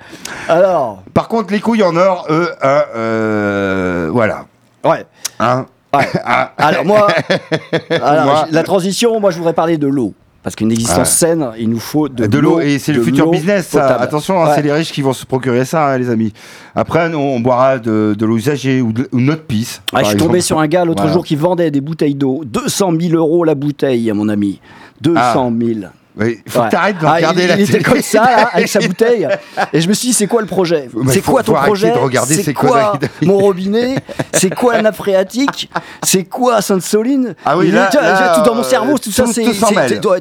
Alors, 0.50 1.03
Par 1.14 1.28
contre, 1.28 1.52
les 1.54 1.60
couilles 1.60 1.84
en 1.84 1.96
or, 1.96 2.26
eux, 2.30 2.50
hein, 2.62 2.82
euh, 2.96 4.10
voilà. 4.12 4.46
ouais. 4.84 5.06
Hein 5.40 5.66
Ouais. 5.96 6.08
Ah. 6.26 6.52
Alors 6.58 6.86
moi, 6.86 7.08
alors, 7.92 8.26
Moi- 8.26 8.46
la 8.50 8.64
transition, 8.64 9.20
moi 9.20 9.30
je 9.30 9.38
voudrais 9.38 9.54
parler 9.54 9.78
de 9.78 9.86
l'eau. 9.88 10.14
Parce 10.42 10.56
qu'une 10.58 10.72
existence 10.72 10.98
Ouais. 11.22 11.28
saine, 11.30 11.48
il 11.58 11.70
nous 11.70 11.80
faut 11.80 12.10
de, 12.10 12.26
De 12.26 12.38
l'eau, 12.40 12.60
et 12.60 12.78
c'est 12.80 12.92
le 12.92 13.02
futur 13.02 13.30
business, 13.30 13.68
ça. 13.68 13.96
Attention, 13.96 14.44
hein, 14.44 14.52
c'est 14.56 14.62
les 14.64 14.74
riches 14.74 14.92
qui 14.92 15.02
vont 15.02 15.14
se 15.14 15.26
procurer 15.26 15.64
ça, 15.66 15.88
hein, 15.88 15.98
les 16.00 16.10
amis. 16.10 16.34
Après, 16.76 17.08
nous, 17.10 17.18
on 17.20 17.40
boira 17.40 17.78
de, 17.78 18.14
de 18.18 18.26
l'eau 18.26 18.36
usagée 18.38 18.82
ou, 18.82 18.92
de, 18.92 19.08
ou 19.14 19.22
notre 19.22 19.44
pisse. 19.44 19.82
Ah, 19.94 20.00
je 20.04 20.10
suis 20.10 20.18
tombé 20.18 20.42
sur 20.42 20.60
un 20.60 20.68
gars 20.68 20.84
l'autre 20.84 21.08
jour 21.08 21.24
qui 21.24 21.36
vendait 21.38 21.70
des 21.72 21.80
bouteilles 21.80 22.16
d'eau. 22.16 22.42
200 22.44 22.92
000 23.00 23.16
euros 23.16 23.46
la 23.46 23.56
bouteille, 23.56 24.12
mon 24.14 24.28
ami. 24.28 24.60
200 25.02 25.54
000. 25.58 25.80
Il 26.16 26.38
faut 26.48 26.60
Ouais. 26.60 26.66
que 26.68 26.72
t'arrêtes 26.72 27.00
de 27.00 27.06
Ah, 27.06 27.16
regarder 27.16 27.42
il, 27.44 27.48
la 27.48 27.56
il 27.58 27.62
était 27.62 27.82
comme 27.84 28.02
ça, 28.02 28.22
là, 28.22 28.50
avec 28.54 28.68
sa 28.68 28.80
bouteille. 28.88 29.28
Et 29.74 29.82
je 29.82 29.88
me 29.90 29.94
suis 29.94 30.10
dit, 30.10 30.14
c'est 30.14 30.28
quoi 30.28 30.42
le 30.42 30.48
projet 30.48 30.88
C'est 31.08 31.22
quoi 31.22 31.42
ton 31.44 31.54
projet 31.54 31.92
de 31.92 31.98
regarder 31.98 32.36
ces 32.36 32.54
quoi 32.54 32.94
mon 33.24 33.38
robinet 33.40 33.96
C'est 34.34 34.54
quoi 34.54 34.74
la 34.74 34.84
nappe 34.84 34.96
phréatique 34.96 35.70
C'est 36.04 36.24
quoi 36.26 36.62
Sainte-Soline 36.62 37.36
Ah 37.46 37.58
oui, 37.58 37.70
Il 37.70 37.74
là- 37.74 37.90
là, 37.94 38.36
tout 38.36 38.44
dans 38.48 38.54
mon 38.56 38.62
euh, 38.62 38.64
cerveau, 38.64 38.98
tout, 38.98 39.12
ça, 39.12 39.24
tout- 39.24 39.34
c'est 39.34 39.44
tout 39.44 39.54
c'est- 39.54 39.66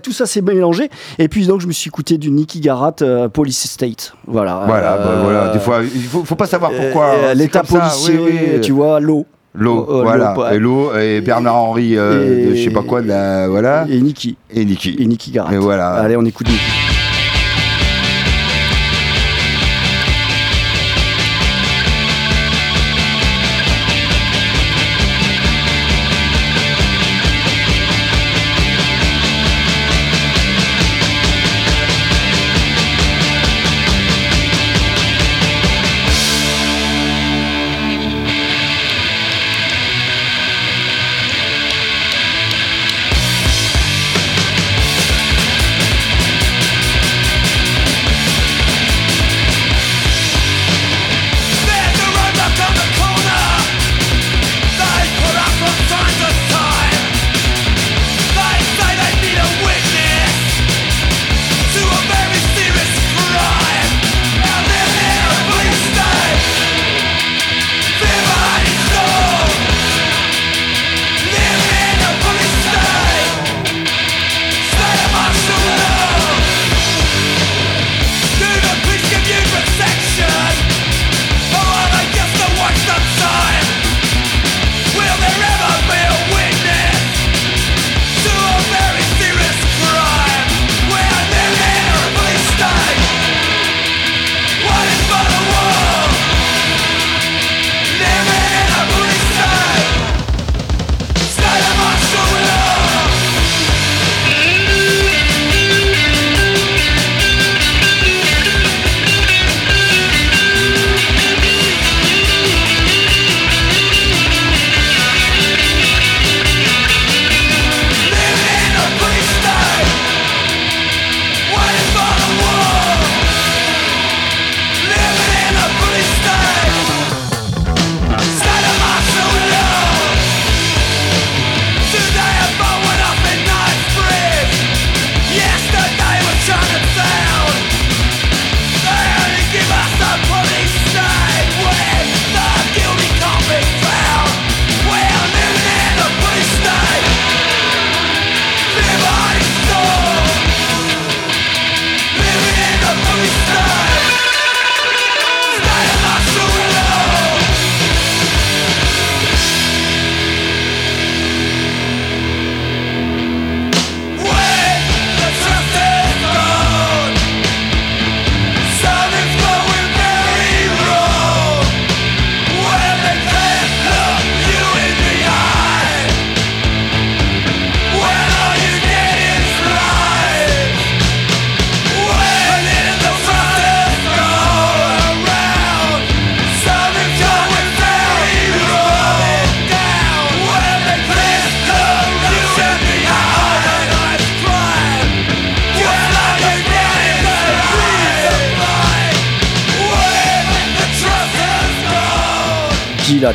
c'est- 0.06 0.12
ça, 0.12 0.26
c'est 0.26 0.40
mélangé. 0.40 0.88
Et 1.18 1.28
puis 1.28 1.46
donc, 1.46 1.60
je 1.60 1.66
me 1.66 1.72
suis 1.72 1.88
écouté 1.88 2.16
du 2.18 2.30
Nicky 2.30 2.60
Garat, 2.60 2.94
euh, 3.02 3.28
Police 3.28 3.66
State. 3.68 4.14
Voilà. 4.26 4.62
Voilà, 4.66 4.96
bah, 4.96 5.04
Euh, 5.06 5.20
voilà. 5.22 5.48
Des 5.52 5.58
fois, 5.58 5.80
il 5.82 6.02
faut, 6.04 6.24
faut 6.24 6.36
pas 6.36 6.46
savoir 6.46 6.70
pourquoi. 6.72 7.04
euh, 7.06 7.14
hein, 7.14 7.26
c'est 7.28 7.34
L'état 7.34 7.62
policier, 7.62 8.18
oui, 8.18 8.38
oui. 8.54 8.60
tu 8.60 8.72
vois, 8.72 8.98
l'eau. 9.00 9.26
L'eau, 9.54 9.86
Euh, 9.90 10.02
voilà. 10.02 10.32
l'eau, 10.34 10.42
ouais. 10.42 10.56
Et 10.56 10.58
l'eau, 10.58 10.94
et 10.96 11.20
Bernard 11.20 11.56
Henry, 11.56 11.96
euh, 11.98 12.54
je 12.56 12.62
sais 12.64 12.70
pas 12.70 12.82
quoi, 12.82 13.02
de 13.02 13.08
la, 13.08 13.48
voilà. 13.48 13.84
Et 13.88 14.00
Nicky. 14.00 14.36
Et 14.50 14.64
Nicky. 14.64 14.96
Et 14.98 15.04
Nicky 15.06 15.30
Garat. 15.30 15.52
Et 15.52 15.58
voilà. 15.58 15.90
Allez, 15.92 16.16
on 16.16 16.24
écoute 16.24 16.48
Nicky. 16.48 16.91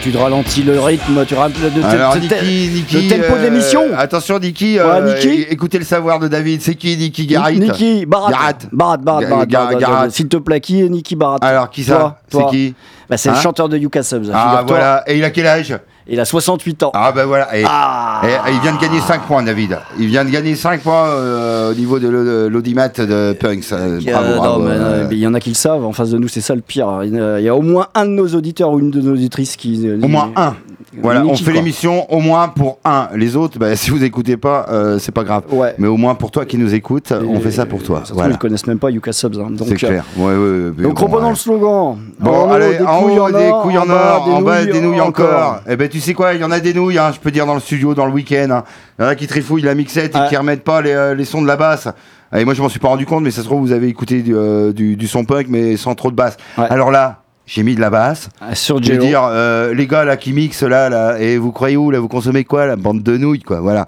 Tu 0.07 0.13
te 0.13 0.17
ralentis 0.19 0.63
le 0.63 0.79
rythme, 0.79 1.25
tu 1.25 1.33
ralentis 1.35 1.59
le, 1.61 1.69
tempo 3.09 3.33
de 3.35 3.39
euh, 3.39 3.43
l'émission. 3.43 3.81
Attention, 3.97 4.39
Niki. 4.39 4.79
Euh, 4.79 5.19
Écoutez 5.49 5.79
le 5.79 5.83
savoir 5.83 6.17
de 6.19 6.29
David. 6.29 6.61
C'est 6.61 6.75
qui, 6.75 6.95
Niki 6.95 7.27
Garit 7.27 7.59
Niki 7.59 8.05
Barat. 8.05 8.53
Barat, 8.71 8.97
Barat, 8.99 9.45
Barat. 9.45 10.09
S'il 10.09 10.29
te 10.29 10.37
plaît, 10.37 10.61
qui 10.61 10.81
est 10.81 10.87
Niki 10.87 11.17
Barat? 11.17 11.39
Alors, 11.41 11.69
qui 11.69 11.83
ça? 11.83 12.21
C'est 12.29 12.45
qui? 12.45 12.73
Bah, 13.09 13.17
C'est 13.17 13.27
Hein? 13.27 13.33
le 13.35 13.41
chanteur 13.41 13.67
de 13.67 13.77
Yuka 13.77 14.01
Subs. 14.01 14.31
Ah, 14.33 14.63
voilà. 14.65 15.03
Et 15.07 15.17
il 15.17 15.23
a 15.25 15.29
quel 15.29 15.45
âge? 15.45 15.77
Il 16.09 16.19
a 16.19 16.25
68 16.25 16.83
ans. 16.83 16.91
Ah, 16.93 17.11
ben 17.11 17.25
voilà. 17.25 17.55
Et, 17.57 17.63
Ah. 17.67 18.21
et- 18.23 18.49
et 18.49 18.53
il 18.53 18.61
vient 18.61 18.73
de 18.73 18.79
gagner 18.79 18.99
5 19.01 19.23
points, 19.23 19.43
David. 19.43 19.77
Il 19.99 20.07
vient 20.07 20.23
de 20.23 20.29
gagner 20.29 20.55
5 20.55 20.81
points 20.81 21.05
euh, 21.07 21.71
au 21.71 21.73
niveau 21.75 21.99
de 21.99 22.07
l'au- 22.07 22.49
l'audimat 22.49 22.87
de 22.89 23.33
Punks. 23.33 23.71
Euh, 23.73 23.99
Euh, 23.99 24.11
Bravo, 24.11 24.27
non, 24.29 24.37
bravo. 24.37 24.63
mais, 24.63 24.71
euh. 24.71 25.07
il 25.11 25.17
y 25.17 25.27
en 25.27 25.33
a 25.33 25.39
qui 25.39 25.49
le 25.49 25.55
savent. 25.55 25.83
En 25.85 25.91
face 25.91 26.09
de 26.11 26.17
nous, 26.17 26.27
c'est 26.29 26.41
ça 26.41 26.55
le 26.55 26.61
pire. 26.61 27.01
Il 27.03 27.13
y 27.15 27.19
a- 27.19 27.39
il 27.39 27.45
y 27.45 27.49
a 27.49 27.55
au 27.55 27.61
moins 27.61 27.87
un 27.93 28.05
de 28.05 28.11
nos 28.11 28.27
auditeurs 28.35 28.71
ou 28.71 28.79
une 28.79 28.89
de 28.91 29.01
nos 29.01 29.11
auditrices 29.13 29.55
qui. 29.57 29.89
Au 30.01 30.07
moins 30.07 30.31
un. 30.35 30.55
Voilà, 31.01 31.25
on 31.25 31.35
fait 31.35 31.51
l'émission 31.51 32.11
au 32.11 32.19
moins 32.19 32.47
pour 32.47 32.79
un. 32.85 33.09
Les 33.15 33.35
autres, 33.35 33.59
bah, 33.59 33.75
si 33.75 33.91
vous 33.91 34.03
écoutez 34.03 34.37
pas, 34.37 34.65
euh, 34.69 34.99
c'est 34.99 35.11
pas 35.11 35.23
grave. 35.23 35.43
Ouais. 35.51 35.75
Mais 35.77 35.87
au 35.87 35.97
moins 35.97 36.15
pour 36.15 36.31
toi 36.31 36.45
qui 36.45 36.57
nous 36.57 36.73
écoute, 36.73 37.11
on 37.11 37.39
fait 37.39 37.51
ça 37.51 37.65
pour 37.65 37.83
toi. 37.83 38.03
Voilà. 38.13 38.33
Ils 38.33 38.37
connaissent 38.37 38.67
même 38.67 38.79
pas 38.79 38.89
Yuka 38.89 39.11
Subs. 39.11 39.37
hein. 39.39 39.49
Donc, 39.51 39.67
C'est 39.67 39.75
clair. 39.75 40.05
Ouais, 40.17 40.25
ouais, 40.25 40.33
ouais, 40.33 40.71
mais 40.77 40.83
Donc 40.83 40.95
bon, 40.99 41.05
reprenons 41.07 41.29
le 41.29 41.35
slogan. 41.35 41.97
Bon, 42.19 42.31
En 42.31 42.49
haut, 42.49 42.53
allez, 42.53 42.79
en 42.79 43.01
haut, 43.03 43.19
en 43.19 43.27
des 43.29 43.51
couilles 43.61 43.77
en 43.77 43.89
or, 43.89 44.29
en 44.33 44.41
bas, 44.41 44.63
des 44.65 44.79
nouilles 44.81 45.01
encore. 45.01 45.57
Eh 45.69 45.75
ben, 45.75 45.89
tu 45.89 45.99
sais 45.99 46.13
quoi, 46.13 46.33
il 46.33 46.41
y 46.41 46.43
en 46.43 46.51
a 46.51 46.59
des 46.59 46.73
nouilles, 46.73 46.97
hein, 46.97 47.11
je 47.13 47.19
peux 47.19 47.31
dire, 47.31 47.45
dans 47.45 47.53
le 47.55 47.59
studio, 47.59 47.93
dans 47.93 48.05
le 48.05 48.11
week-end. 48.13 48.47
hein. 48.51 48.63
Il 48.99 49.03
y 49.03 49.05
en 49.05 49.09
a 49.09 49.15
qui 49.15 49.27
trifouillent 49.27 49.61
la 49.63 49.75
mixette 49.75 50.15
et 50.15 50.19
Ouais. 50.19 50.27
qui 50.29 50.37
remettent 50.37 50.63
pas 50.63 50.81
les, 50.81 50.91
euh, 50.93 51.13
les 51.15 51.25
sons 51.25 51.41
de 51.41 51.47
la 51.47 51.55
basse. 51.57 51.87
Et 52.35 52.43
moi, 52.45 52.53
je 52.53 52.61
m'en 52.61 52.69
suis 52.69 52.79
pas 52.79 52.87
rendu 52.89 53.05
compte, 53.05 53.23
mais 53.23 53.31
ça 53.31 53.41
se 53.41 53.45
trouve, 53.47 53.61
vous 53.61 53.71
avez 53.71 53.87
écouté 53.87 54.21
du, 54.21 54.35
euh, 54.35 54.73
du, 54.73 54.95
du 54.95 55.07
son 55.07 55.23
punk, 55.25 55.47
mais 55.49 55.77
sans 55.77 55.95
trop 55.95 56.11
de 56.11 56.15
basse. 56.15 56.35
Ouais. 56.57 56.65
Alors 56.69 56.91
là, 56.91 57.21
j'ai 57.47 57.63
mis 57.63 57.73
de 57.75 57.81
la 57.81 57.89
basse. 57.89 58.29
Ah, 58.41 58.53
Sur 58.53 58.77
Je 58.77 58.89
veux 58.89 58.93
Jello. 58.95 59.05
dire, 59.05 59.23
euh, 59.23 59.73
les 59.73 59.87
gars 59.87 60.03
là 60.05 60.17
qui 60.17 60.33
mixent 60.33 60.61
là, 60.63 60.89
là, 60.89 61.17
et 61.19 61.37
vous 61.37 61.51
croyez 61.51 61.77
où 61.77 61.89
là 61.89 61.99
Vous 61.99 62.07
consommez 62.09 62.43
quoi 62.43 62.67
La 62.67 62.75
bande 62.75 63.01
de 63.01 63.17
nouilles, 63.17 63.41
quoi. 63.41 63.61
Voilà. 63.61 63.87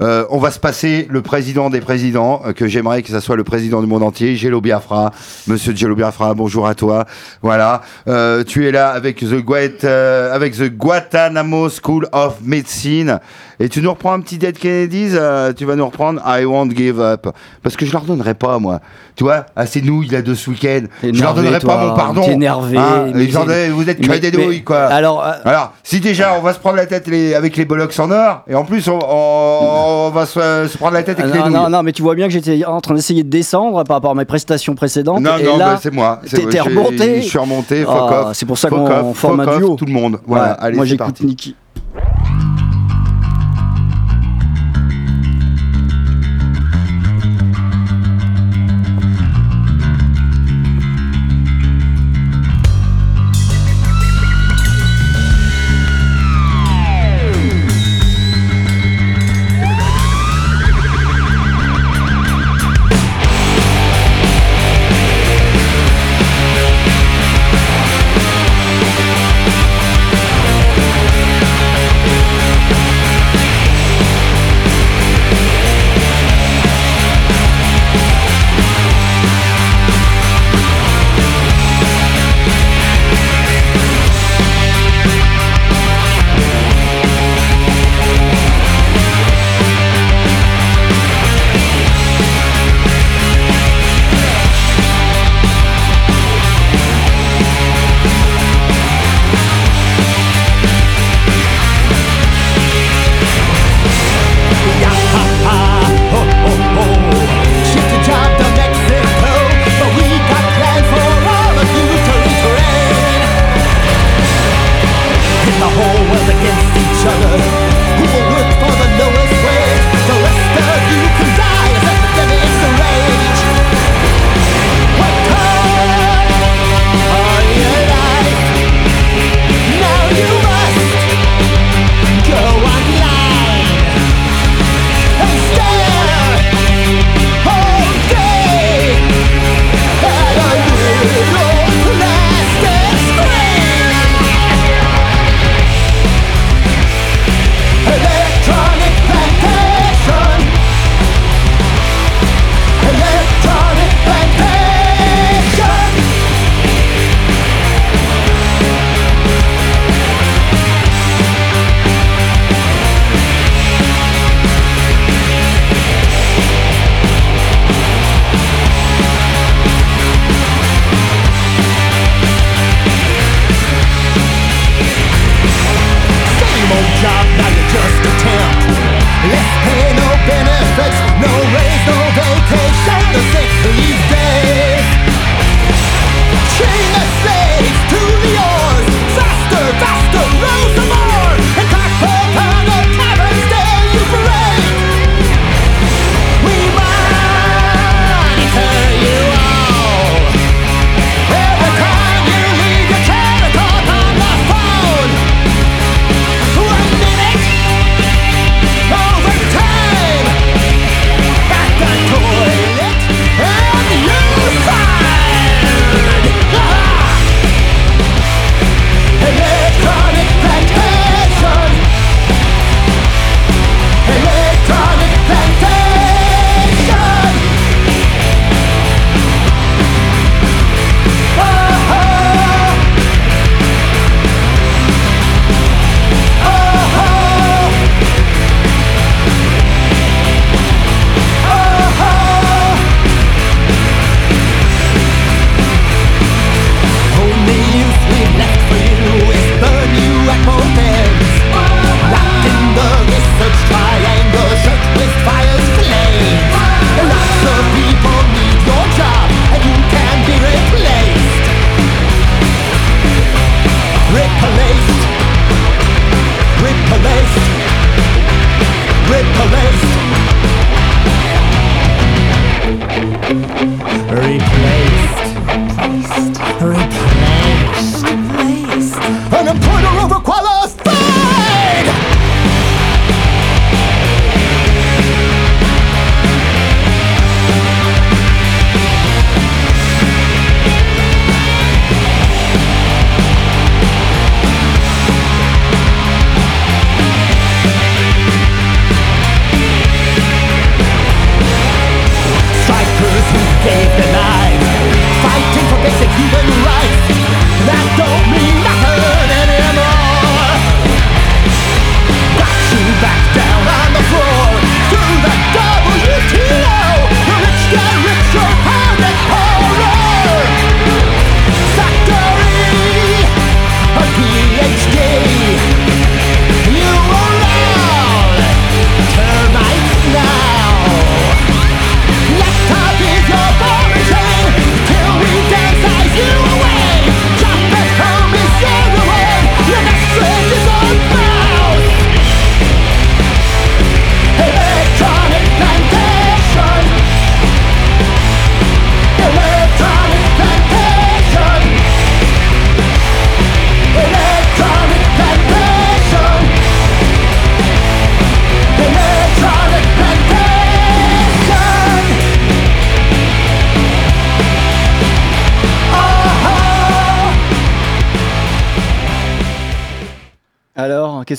Euh, 0.00 0.24
on 0.30 0.38
va 0.38 0.50
se 0.50 0.58
passer 0.58 1.06
le 1.08 1.22
président 1.22 1.70
des 1.70 1.80
présidents, 1.80 2.42
euh, 2.46 2.52
que 2.52 2.66
j'aimerais 2.66 3.02
que 3.02 3.10
ça 3.10 3.20
soit 3.20 3.36
le 3.36 3.44
président 3.44 3.80
du 3.80 3.86
monde 3.86 4.02
entier, 4.02 4.34
Gélo 4.34 4.60
Biafra. 4.60 5.12
Monsieur 5.46 5.74
Gélo 5.74 5.94
Biafra, 5.94 6.34
bonjour 6.34 6.66
à 6.66 6.74
toi. 6.74 7.04
Voilà. 7.42 7.82
Euh, 8.08 8.42
tu 8.44 8.66
es 8.66 8.72
là 8.72 8.90
avec 8.90 9.20
the, 9.20 9.84
euh, 9.84 10.34
avec 10.34 10.56
the 10.56 10.68
Guantanamo 10.68 11.68
School 11.68 12.08
of 12.12 12.38
Medicine. 12.42 13.20
Et 13.60 13.68
tu 13.68 13.80
nous 13.82 13.90
reprends 13.90 14.12
un 14.12 14.20
petit 14.20 14.36
Dead 14.36 14.58
Kennedys, 14.58 15.12
tu 15.56 15.64
vas 15.64 15.76
nous 15.76 15.86
reprendre 15.86 16.20
I 16.26 16.44
Won't 16.44 16.70
Give 16.76 17.00
Up. 17.00 17.28
Parce 17.62 17.76
que 17.76 17.86
je 17.86 17.92
leur 17.92 18.02
donnerai 18.02 18.34
pas, 18.34 18.58
moi. 18.58 18.80
Tu 19.14 19.22
vois, 19.22 19.46
à 19.54 19.64
ces 19.66 19.80
nouilles 19.80 20.08
là 20.08 20.22
de 20.22 20.34
ce 20.34 20.50
week-end. 20.50 20.80
Je 21.04 21.22
leur 21.22 21.34
donnerai 21.34 21.60
pas 21.60 21.76
mon 21.86 21.94
pardon. 21.94 22.22
t'es 22.24 22.32
énervé, 22.32 22.76
Hein, 22.76 23.12
mais 23.14 23.26
vous 23.68 23.88
êtes 23.88 24.00
que 24.00 24.16
des 24.18 24.32
nouilles, 24.32 24.64
quoi. 24.64 24.86
alors, 24.86 25.24
Alors, 25.44 25.72
si 25.84 26.00
déjà 26.00 26.34
on 26.36 26.42
va 26.42 26.52
se 26.52 26.58
prendre 26.58 26.74
la 26.76 26.86
tête 26.86 27.06
les- 27.06 27.34
avec 27.34 27.56
les 27.56 27.64
bollocks 27.64 27.96
en 28.00 28.10
or, 28.10 28.42
et 28.48 28.56
en 28.56 28.64
plus 28.64 28.88
on, 28.88 28.98
on- 29.00 29.83
on 29.84 30.10
va 30.10 30.26
se, 30.26 30.68
se 30.70 30.76
prendre 30.78 30.94
la 30.94 31.02
tête 31.02 31.18
avec 31.20 31.32
les 31.32 31.38
non, 31.38 31.46
nouilles. 31.46 31.54
non, 31.54 31.68
non, 31.70 31.82
mais 31.82 31.92
tu 31.92 32.02
vois 32.02 32.14
bien 32.14 32.26
que 32.26 32.32
j'étais 32.32 32.64
en 32.64 32.80
train 32.80 32.94
d'essayer 32.94 33.22
de 33.22 33.28
descendre 33.30 33.82
par 33.84 33.96
rapport 33.96 34.10
à 34.12 34.14
mes 34.14 34.24
prestations 34.24 34.74
précédentes. 34.74 35.20
Non, 35.20 35.36
et 35.38 35.44
non, 35.44 35.58
bah, 35.58 35.78
c'est 35.80 35.92
moi. 35.92 36.20
T'es 36.50 36.60
remonté. 36.60 37.22
Je 37.22 37.28
suis 37.28 37.38
remonté, 37.38 37.84
Ah, 37.88 38.28
off. 38.30 38.36
C'est 38.36 38.46
pour 38.46 38.58
ça 38.58 38.68
qu'on 38.68 39.14
forme 39.14 39.40
un 39.40 39.58
duo. 39.58 39.76
tout 39.76 39.84
le 39.86 39.92
monde. 39.92 40.18
Voilà, 40.26 40.44
Ouais, 40.52 40.56
allez, 40.60 40.76
moi 40.76 40.84
j'écoute. 40.84 41.20
Niki. 41.20 41.54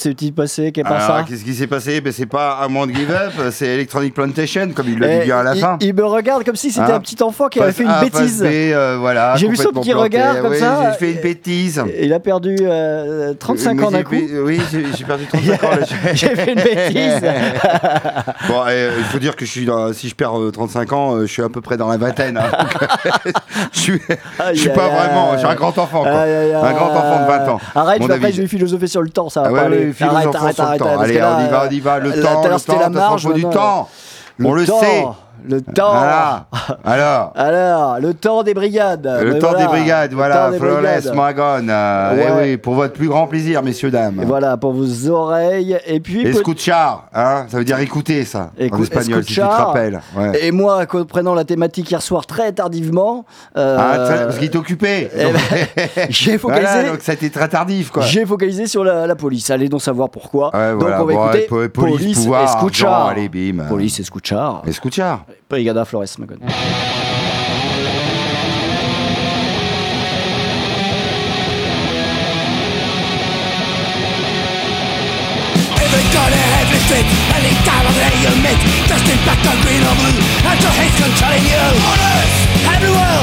Qu'est-ce 0.05 0.15
qui 0.15 0.25
s'est 0.27 0.31
passé 0.31 0.71
Qu'est 0.71 0.83
pas 0.83 0.99
ça 0.99 1.25
qu'est-ce 1.27 1.43
qui 1.43 1.53
s'est 1.55 1.65
passé? 1.67 1.99
Ben, 2.01 2.13
C'est 2.13 2.25
pas 2.27 2.59
un 2.63 2.67
monde 2.67 2.91
give 2.93 3.09
up, 3.11 3.33
c'est 3.51 3.67
Electronic 3.67 4.13
Plantation, 4.13 4.69
comme 4.75 4.87
il 4.89 4.99
le 4.99 5.07
Eh, 5.09 5.19
dit 5.19 5.25
bien 5.25 5.39
à 5.39 5.43
la 5.43 5.55
il, 5.55 5.61
fin. 5.61 5.77
il 5.81 5.93
me 5.95 6.05
regarde 6.05 6.43
comme 6.43 6.55
si 6.55 6.71
c'était 6.71 6.91
Hein? 6.91 6.95
un 6.95 6.99
petit 6.99 7.21
enfant 7.23 7.47
qui 7.47 7.59
avait 7.59 7.71
fait 7.71 7.83
une 7.83 7.89
A, 7.89 8.01
bêtise. 8.01 8.41
B, 8.41 8.45
euh, 8.45 8.97
voilà, 8.99 9.35
J'ai 9.35 9.47
vu 9.47 9.55
son 9.55 9.71
petit 9.71 9.93
regard 9.93 10.41
comme 10.41 10.51
Oui, 10.51 10.59
ça. 10.59 10.91
J'ai 10.91 10.97
fait 11.05 11.11
une 11.13 11.21
bêtise. 11.21 11.83
Il 12.01 12.13
a 12.13 12.19
perdu 12.19 12.55
euh, 12.61 13.33
35 13.33 13.73
Mais 13.73 13.83
ans 13.83 13.91
d'un 13.91 14.03
coup. 14.03 14.15
Oui, 14.43 14.61
j'ai 14.95 15.03
perdu 15.05 15.25
35 15.25 15.63
ans. 15.63 15.69
J'ai 16.13 16.35
fait 16.35 16.51
une 16.53 16.61
bêtise. 16.61 17.21
Bon, 18.47 18.61
eh, 18.69 18.89
il 18.97 19.03
faut 19.05 19.19
dire 19.19 19.35
que 19.35 19.45
je 19.45 19.49
suis 19.51 19.65
dans, 19.65 19.91
si 19.93 20.07
je 20.09 20.15
perds 20.15 20.39
euh, 20.39 20.51
35 20.51 20.93
ans, 20.93 21.15
euh, 21.15 21.21
je 21.25 21.31
suis 21.31 21.41
à 21.41 21.49
peu 21.49 21.61
près 21.61 21.77
dans 21.77 21.87
la 21.89 21.97
vingtaine. 21.97 22.37
hein. 22.37 22.65
Je 23.73 23.79
suis, 23.79 23.93
je 24.53 24.59
suis 24.59 24.69
Aïe, 24.69 24.75
pas 24.75 24.87
vraiment, 24.87 25.33
je 25.33 25.39
suis 25.39 25.47
un 25.47 25.55
grand 25.55 25.75
enfant, 25.77 26.01
quoi. 26.03 26.11
Un 26.11 26.73
grand 26.73 26.91
enfant 26.91 27.21
de 27.23 27.27
20 27.27 27.49
ans. 27.49 27.59
Arrête, 27.75 28.01
je 28.03 28.41
vais 28.41 28.47
philosopher 28.47 28.87
sur 28.87 29.01
le 29.01 29.09
temps, 29.09 29.29
ça 29.29 29.41
va 29.41 29.47
Ah 29.49 29.69
ouais. 29.69 29.91
Temps. 30.77 30.99
Allez, 30.99 31.21
on 31.21 31.45
y 31.45 31.49
va, 31.49 31.67
on 31.67 31.71
y 31.71 31.79
va. 31.79 31.99
Le 31.99 32.21
temps, 32.21 32.43
le 32.43 32.59
temps, 32.59 32.79
la 32.79 32.89
marge, 32.89 33.33
du 33.33 33.43
temps. 33.45 33.89
On 34.43 34.53
le 34.53 34.65
sait. 34.65 35.05
Le 35.47 35.61
temps. 35.61 35.91
Voilà. 35.93 36.45
Alors. 36.83 37.31
Alors, 37.35 37.99
le 37.99 38.13
temps 38.13 38.43
des 38.43 38.53
brigades. 38.53 39.05
Le 39.21 39.37
temps 39.39 39.49
voilà, 39.51 39.65
des 39.65 39.67
brigades, 39.67 40.11
le 40.11 40.15
voilà, 40.17 40.49
des 40.51 40.57
Flawless 40.57 41.03
brigades. 41.11 41.15
Magon. 41.15 41.67
euh, 41.69 42.15
Ouais. 42.15 42.25
eh 42.27 42.41
oui, 42.51 42.57
pour 42.57 42.73
votre 42.73 42.93
plus 42.93 43.07
grand 43.07 43.27
plaisir, 43.27 43.61
messieurs, 43.63 43.91
dames. 43.91 44.19
Et 44.21 44.25
voilà, 44.25 44.57
pour 44.57 44.73
vos 44.73 45.07
oreilles. 45.09 45.77
Et 45.85 45.99
puis. 45.99 46.25
Escuchar, 46.27 47.07
hein, 47.13 47.45
ça 47.49 47.57
veut 47.57 47.63
dire 47.65 47.79
écouter, 47.79 48.25
ça, 48.25 48.51
en 48.59 48.63
Écoute, 48.63 48.81
espagnol, 48.83 49.23
si 49.23 49.33
tu 49.35 49.39
te 49.39 49.45
rappelles. 49.45 50.01
Ouais. 50.17 50.45
Et 50.45 50.51
moi, 50.51 50.85
comprenant 50.87 51.33
la 51.35 51.43
thématique 51.43 51.91
hier 51.91 52.01
soir 52.01 52.25
très 52.25 52.51
tardivement. 52.51 53.25
euh, 53.57 53.77
Ah, 53.79 54.05
très- 54.05 54.25
parce 54.25 54.37
qu'il 54.39 54.55
occupé. 54.55 55.09
eh 55.13 55.25
ben, 55.25 56.05
j'ai 56.09 56.37
focalisé. 56.37 56.71
Voilà, 56.71 56.89
donc 56.91 57.01
ça 57.01 57.11
a 57.11 57.15
été 57.15 57.29
très 57.29 57.47
tardif, 57.49 57.91
quoi. 57.91 58.03
J'ai 58.03 58.25
focalisé 58.25 58.67
sur 58.67 58.83
la, 58.83 59.05
la 59.05 59.15
police. 59.15 59.49
Allez 59.49 59.67
donc 59.69 59.81
savoir 59.81 60.09
pourquoi. 60.09 60.55
Ouais, 60.55 60.71
donc 60.71 60.83
on 60.99 61.03
va 61.05 61.13
écouter 61.13 61.45
po- 61.49 61.69
police, 61.69 62.17
pouvoir, 62.19 62.43
Escuchar. 62.43 62.91
argent, 62.93 63.07
allez, 63.09 63.29
bim. 63.29 63.63
Police 63.67 63.99
Escuchar. 63.99 64.61
Escuchar. 64.65 65.25
Brigada 65.49 65.85
Flores 65.85 66.17
Magón. 66.17 66.41
Street, 76.85 77.07
any 77.33 77.49
time 77.65 77.87
of 77.87 77.95
day 77.95 78.13
you 78.21 78.29
meet 78.43 78.59
Just 78.85 79.07
impact 79.09 79.47
on 79.47 79.57
green 79.63 79.81
or 79.81 79.95
blue 79.95 80.19
controlling 81.01 81.45
you 81.47 81.63
Everywhere 82.67 83.15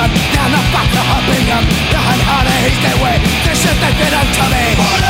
time 0.00 0.12
you 0.14 0.62
back, 0.72 0.88
they're 0.94 1.10
hopping 1.10 1.46
up 1.50 1.64
he's 2.64 2.78
their 2.84 2.98
way 3.02 3.16
They 3.44 3.54
should 3.54 3.76
have 3.76 3.96
been 3.98 4.14
on 4.14 4.26
Tommy 4.38 5.09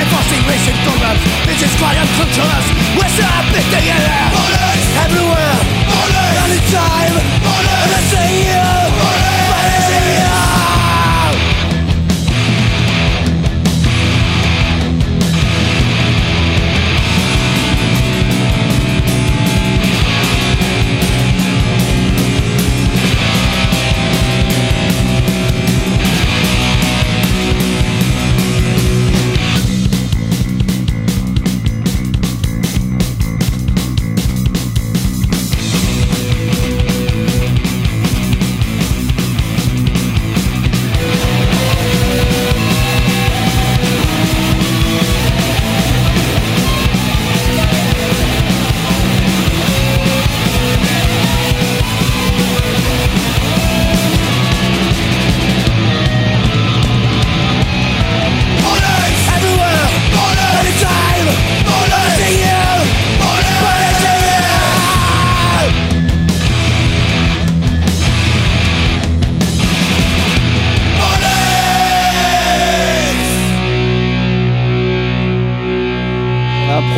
Enforcing 0.00 0.40
race 0.48 0.64
and 0.64 0.80
This 1.44 1.60
is 1.60 1.76
quite 1.76 1.96
and 2.00 2.08
We're 2.96 3.12
submitting 3.12 3.84
it 3.84 4.02
Everywhere. 5.04 5.56
Police. 5.92 6.40
Anytime. 6.40 7.14
Police. 7.44 7.84
And 7.84 7.92
I 7.92 8.00
say 8.08 8.28
you. 8.48 8.89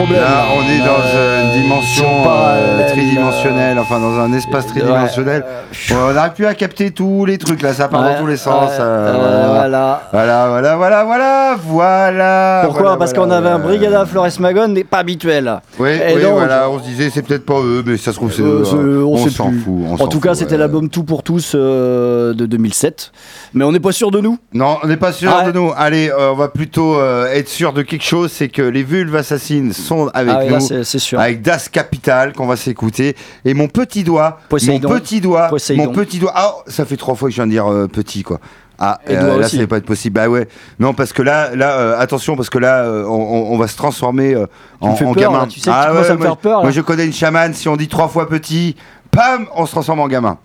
Problème. 0.04 0.22
Là, 0.22 0.44
on 0.56 0.62
est 0.70 0.78
dans 0.78 0.92
Euh, 1.14 1.42
une 1.44 1.62
dimension 1.62 2.06
euh, 2.26 2.88
tridimensionnelle, 2.88 3.78
enfin 3.78 3.98
dans 4.00 4.18
un 4.18 4.32
espace 4.32 4.66
tridimensionnel. 4.66 5.44
on 5.92 6.12
n'arrive 6.12 6.32
plus 6.32 6.46
à 6.46 6.54
capter 6.54 6.90
tous 6.90 7.24
les 7.26 7.38
trucs, 7.38 7.60
là, 7.60 7.72
ça 7.74 7.88
part 7.88 8.02
Ouais, 8.02 8.14
dans 8.14 8.20
tous 8.20 8.26
les 8.26 8.36
sens. 8.36 8.70
ouais, 8.70 8.76
euh, 8.80 9.44
voilà. 9.48 10.02
voilà. 10.12 10.46
Voilà, 10.48 10.76
voilà, 10.76 11.04
voilà, 11.04 11.56
voilà. 11.66 12.60
Pourquoi 12.64 12.82
voilà, 12.82 12.96
Parce 12.96 13.12
voilà, 13.12 13.26
qu'on 13.26 13.30
avait 13.36 13.48
un. 13.48 13.58
Brigada 13.58 14.06
Flores 14.06 14.28
Magón, 14.40 14.68
mais 14.68 14.84
pas 14.84 14.98
habituel. 14.98 15.60
Oui, 15.78 15.90
Et 15.90 16.16
oui, 16.16 16.22
donc, 16.22 16.34
voilà, 16.34 16.68
on 16.70 16.78
se 16.78 16.84
disait, 16.84 17.10
c'est 17.10 17.22
peut-être 17.22 17.44
pas 17.44 17.60
eux, 17.60 17.82
mais 17.84 17.96
ça 17.96 18.12
se 18.12 18.16
trouve, 18.16 18.32
c'est 18.32 18.42
eux. 18.42 18.62
hein. 18.64 18.76
on 19.04 19.16
s'en 19.28 19.50
fout. 19.50 19.52
on 19.90 20.02
En 20.02 20.06
tout 20.08 20.20
cas, 20.20 20.34
c'était 20.34 20.56
l'album 20.56 20.88
Tout 20.88 21.04
pour 21.04 21.22
tous 21.22 21.54
de 21.54 22.32
2007. 22.46 23.12
Mais 23.54 23.64
on 23.64 23.72
n'est 23.72 23.80
pas 23.80 23.92
sûr 23.92 24.10
de 24.10 24.20
nous. 24.20 24.38
Non, 24.52 24.78
on 24.82 24.86
n'est 24.86 24.96
pas 24.96 25.12
sûr 25.12 25.32
Ah 25.36 25.44
de 25.46 25.52
nous. 25.52 25.70
Allez, 25.76 26.10
on 26.18 26.34
va 26.34 26.48
plutôt 26.48 26.96
être 27.32 27.48
sûr 27.48 27.72
de 27.72 27.82
quelque 27.82 28.04
chose, 28.04 28.30
c'est 28.32 28.48
que 28.48 28.62
les 28.62 28.82
vulves 28.82 29.14
assassines 29.16 29.72
sont 29.72 29.91
avec 30.12 30.34
Ah 30.36 30.44
nous, 30.44 30.84
sûr. 30.84 31.20
avec 31.20 31.42
Das 31.42 31.68
Capital 31.68 32.32
qu'on 32.32 32.46
va 32.46 32.56
s'écouter. 32.56 33.16
Et 33.44 33.54
mon 33.54 33.68
petit 33.68 34.04
doigt, 34.04 34.38
Poséidon. 34.48 34.88
mon 34.88 34.94
petit 34.98 35.20
doigt, 35.20 35.48
Poséidon. 35.48 35.84
mon 35.84 35.92
petit 35.92 36.18
doigt. 36.18 36.32
Ah, 36.34 36.54
ça 36.66 36.84
fait 36.84 36.96
trois 36.96 37.14
fois 37.14 37.28
que 37.28 37.32
je 37.32 37.36
viens 37.36 37.46
de 37.46 37.52
dire 37.52 37.70
euh, 37.70 37.86
petit 37.86 38.22
quoi. 38.22 38.40
Ah, 38.84 38.98
doigt 39.06 39.36
là, 39.38 39.48
ça 39.48 39.56
va 39.58 39.66
pas 39.68 39.76
être 39.76 39.86
possible. 39.86 40.14
Bah 40.14 40.28
ouais. 40.28 40.48
Non, 40.80 40.92
parce 40.92 41.12
que 41.12 41.22
là, 41.22 41.54
là, 41.54 41.78
euh, 41.78 42.00
attention, 42.00 42.34
parce 42.34 42.50
que 42.50 42.58
là, 42.58 42.82
euh, 42.82 43.04
on, 43.06 43.56
va 43.56 43.68
se 43.68 43.76
transformer 43.76 44.34
euh, 44.34 44.46
en, 44.80 44.96
fais 44.96 45.04
en 45.04 45.14
peur, 45.14 45.22
gamin. 45.22 45.42
là. 45.42 45.46
Tu 45.46 45.60
sais 45.60 45.70
que 45.70 45.76
tu 45.76 45.88
commences 45.88 46.10
à 46.10 46.12
me 46.14 46.18
moi, 46.18 46.26
faire 46.26 46.36
peur, 46.36 46.56
là. 46.58 46.62
Moi, 46.64 46.70
je 46.72 46.80
connais 46.80 47.06
une 47.06 47.12
chamane. 47.12 47.54
Si 47.54 47.68
on 47.68 47.76
dit 47.76 47.86
trois 47.86 48.08
fois 48.08 48.28
petit, 48.28 48.74
pam, 49.12 49.46
on 49.54 49.66
se 49.66 49.70
transforme 49.70 50.00
en 50.00 50.08
gamin. 50.08 50.36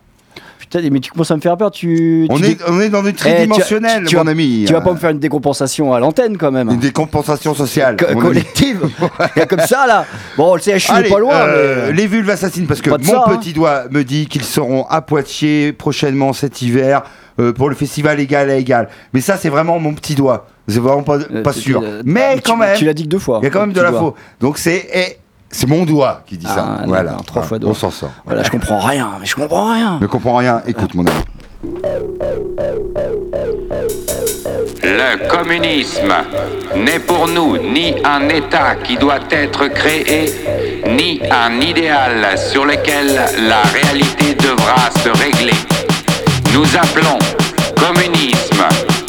Putain, 0.70 0.90
mais 0.92 1.00
tu 1.00 1.12
commences 1.12 1.32
à 1.32 1.36
me 1.36 1.42
faire 1.42 1.56
peur. 1.56 1.72
Tu, 1.72 2.28
On 2.30 2.38
tu 2.38 2.46
est, 2.46 2.58
on 2.68 2.80
est 2.82 2.90
dans 2.90 3.02
une 3.02 3.08
Eh, 3.10 3.14
tu- 3.14 3.18
tridimensionnelle, 3.20 4.04
tu 4.06 4.16
mon 4.18 4.24
vas- 4.24 4.32
ami. 4.32 4.66
Tu 4.68 4.74
vas 4.74 4.82
pas 4.82 4.92
me 4.92 4.98
faire 4.98 5.12
une 5.12 5.20
décompensation 5.20 5.94
à 5.94 6.00
l'antenne 6.00 6.38
quand 6.38 6.52
même. 6.52 6.70
Une 6.70 6.80
décompensation 6.80 7.54
sociale. 7.54 7.96
Co- 7.96 8.16
collective. 8.20 8.82
Comme 9.50 9.60
ça 9.62 9.88
là. 9.88 10.06
Bon, 10.38 10.56
le 10.56 10.60
CHU 10.62 10.72
est 10.74 10.92
Allez, 10.92 11.10
pas 11.10 11.20
loin. 11.20 11.34
euh, 11.36 11.88
mais... 11.88 11.94
Les 11.94 12.08
vulves 12.08 12.30
assassines, 12.30 12.68
parce 12.68 12.82
que 12.82 12.90
mon 12.90 12.96
hein. 12.98 13.38
petit 13.38 13.54
doigt 13.54 13.84
me 13.92 14.04
dit 14.04 14.26
qu'ils 14.28 14.44
seront 14.44 14.86
à 14.90 15.02
Poitiers 15.02 15.72
prochainement 15.74 16.34
cet 16.34 16.62
hiver 16.62 17.04
euh, 17.40 17.54
pour 17.54 17.70
le 17.70 17.76
festival 17.76 18.20
égal 18.20 18.50
à 18.50 18.56
égal. 18.56 18.90
Mais 19.14 19.22
ça, 19.22 19.38
c'est 19.38 19.50
vraiment 19.50 19.80
mon 19.80 19.94
petit 19.94 20.16
doigt. 20.16 20.48
C'est 20.68 20.80
vraiment 20.80 21.04
pas, 21.04 21.20
Euh, 21.20 21.44
pas 21.44 21.54
sûr. 21.54 21.82
Mais 22.04 22.36
tu- 22.36 22.42
quand 22.42 22.58
même, 22.58 22.76
Tu 22.78 22.84
l'as 22.84 22.94
dit 22.94 23.04
que 23.04 23.10
deux 23.10 23.20
fois. 23.20 23.40
il 23.42 23.46
y 23.46 23.48
a 23.48 23.52
quand 23.52 23.62
même 23.62 23.72
de 23.74 23.80
la 23.82 23.94
faux. 23.94 24.16
Donc 24.42 24.58
c'est 24.58 24.86
eh, 24.94 25.18
c'est 25.50 25.68
mon 25.68 25.86
doigt 25.86 26.22
qui 26.28 26.38
dit 26.38 26.46
Ah, 26.50 26.54
ça. 26.56 26.62
d'accord, 26.62 26.88
Voilà, 26.88 27.12
trois 27.12 27.24
Voilà, 27.34 27.48
fois 27.48 27.60
doigt. 27.60 27.72
on 27.72 27.74
s'en 27.74 27.92
sort. 27.92 28.12
Voilà, 28.26 28.44
je 28.44 28.50
comprends 28.52 28.80
rien. 28.80 29.10
Mais 29.20 29.26
je 29.26 29.36
comprends 29.36 29.72
rien. 29.74 29.98
Ne 30.02 30.08
comprends 30.08 30.36
rien. 30.38 30.62
Écoute, 30.68 30.94
mon 30.94 31.06
ami. 31.06 31.16
Le 34.84 35.28
communisme 35.30 36.14
n'est 36.76 37.00
pour 37.00 37.28
nous 37.28 37.58
ni 37.58 37.96
un 38.06 38.28
État 38.30 38.76
qui 38.84 38.96
doit 38.98 39.20
être 39.32 39.68
créé, 39.68 40.34
ni 40.90 41.22
un 41.32 41.60
idéal 41.62 42.38
sur 42.38 42.66
lequel 42.66 43.08
la 43.48 43.62
réalité 43.64 44.36
devra 44.36 44.90
se 45.04 45.10
régler. 45.10 45.54
Nous 46.54 46.66
appelons 46.76 47.20
communisme 47.76 48.64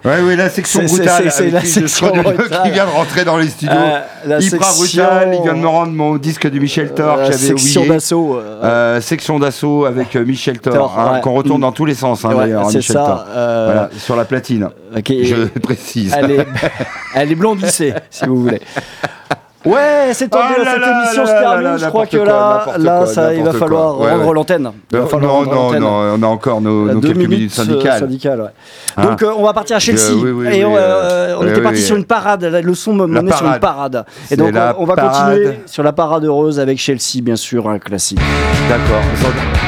oui, 0.04 0.36
la 0.36 0.50
section 0.50 0.82
brutale. 0.84 1.30
c'est- 1.30 1.50
la 1.50 1.64
section 1.64 2.08
brutale. 2.08 2.62
qui 2.64 2.70
vient 2.70 2.86
de 2.86 2.90
rentrer 2.90 3.24
dans 3.24 3.36
les 3.36 3.48
studios. 3.48 3.74
Euh, 3.76 4.38
Hyper 4.40 4.64
section- 4.64 5.04
brutal. 5.04 5.34
Il 5.38 5.42
vient 5.42 5.54
de 5.54 5.58
me 5.58 5.66
rendre 5.68 5.92
mon 5.92 6.16
disque 6.16 6.48
de 6.50 6.58
Michel 6.58 6.92
Thor 6.92 7.16
Euh, 7.18 7.26
que 7.26 7.32
j'avais 7.32 7.46
section 7.46 7.86
d'assaut, 7.86 8.36
euh, 8.36 8.62
Euh, 8.64 9.00
section 9.00 9.38
d'assaut 9.38 9.84
avec 9.84 10.14
Michel 10.16 10.58
Thor, 10.58 10.74
Thor, 10.74 10.98
hein, 10.98 11.12
ouais. 11.14 11.20
qu'on 11.20 11.32
retourne 11.34 11.58
Mm. 11.58 11.62
dans 11.62 11.72
tous 11.72 11.84
les 11.84 11.94
sens, 11.94 12.24
hein, 12.24 12.30
Ouais, 12.30 12.36
d'ailleurs, 12.44 12.66
Michel 12.66 12.82
ça, 12.82 12.94
Thor. 12.94 13.24
Voilà, 13.32 13.90
sur 13.98 14.16
la 14.16 14.24
platine. 14.24 14.68
Je 15.06 15.46
précise. 15.60 16.12
Elle 16.18 16.30
est, 16.32 16.46
elle 17.14 17.30
est 17.32 17.36
blondissée, 17.36 17.94
si 18.10 18.26
vous 18.26 18.42
voulez. 18.42 18.60
Ouais, 19.64 20.10
c'est 20.12 20.28
temps 20.28 20.40
Ah 20.42 20.58
là 20.58 20.72
cette 20.72 20.80
là 20.80 21.02
émission 21.02 21.22
là 21.24 21.28
se 21.28 21.40
termine. 21.42 21.78
je 21.78 21.86
crois 21.86 22.06
que 22.06 22.16
là, 22.16 22.66
là 22.78 23.06
ça, 23.06 23.32
il 23.34 23.42
va 23.44 23.52
falloir. 23.52 23.98
Ouais, 23.98 24.10
rendre 24.10 24.26
ouais. 24.28 24.34
l'antenne. 24.34 24.62
Non, 24.62 24.72
non, 25.20 25.44
non, 25.80 26.16
on 26.18 26.22
a 26.22 26.26
encore 26.26 26.60
nos, 26.60 26.88
Euh, 26.88 26.94
nos 26.94 27.00
quelques 27.00 27.16
minutes 27.16 27.30
minutes, 27.30 27.52
euh, 27.52 27.62
syndicales. 27.64 27.98
syndicales, 28.00 28.40
ouais. 28.40 28.48
Hein 28.96 29.04
Donc 29.04 29.22
euh, 29.22 29.32
on 29.36 29.44
va 29.44 29.52
partir 29.52 29.76
à 29.76 29.78
Chelsea. 29.78 30.10
Euh, 30.10 30.20
oui, 30.22 30.30
oui, 30.30 30.56
et 30.56 30.64
on, 30.64 30.74
euh, 30.76 31.48
était 31.48 31.60
parti 31.60 31.78
oui. 31.78 31.84
sur 31.84 31.96
une 31.96 32.04
parade. 32.04 32.44
La 32.44 32.60
leçon 32.60 32.92
me 32.92 33.06
menait 33.06 33.32
sur 33.32 33.46
une 33.46 33.60
parade. 33.60 34.04
Et 34.30 34.36
donc 34.36 34.48
on, 34.78 34.84
va 34.84 34.94
parade. 34.94 35.12
continuer 35.34 35.58
sur 35.66 35.82
la 35.82 35.92
parade 35.92 36.24
heureuse 36.24 36.58
avec 36.58 36.78
Chelsea, 36.78 37.22
bien 37.22 37.36
sûr, 37.36 37.68
un 37.68 37.78
classique. 37.78 38.20
D'accord. 38.68 39.61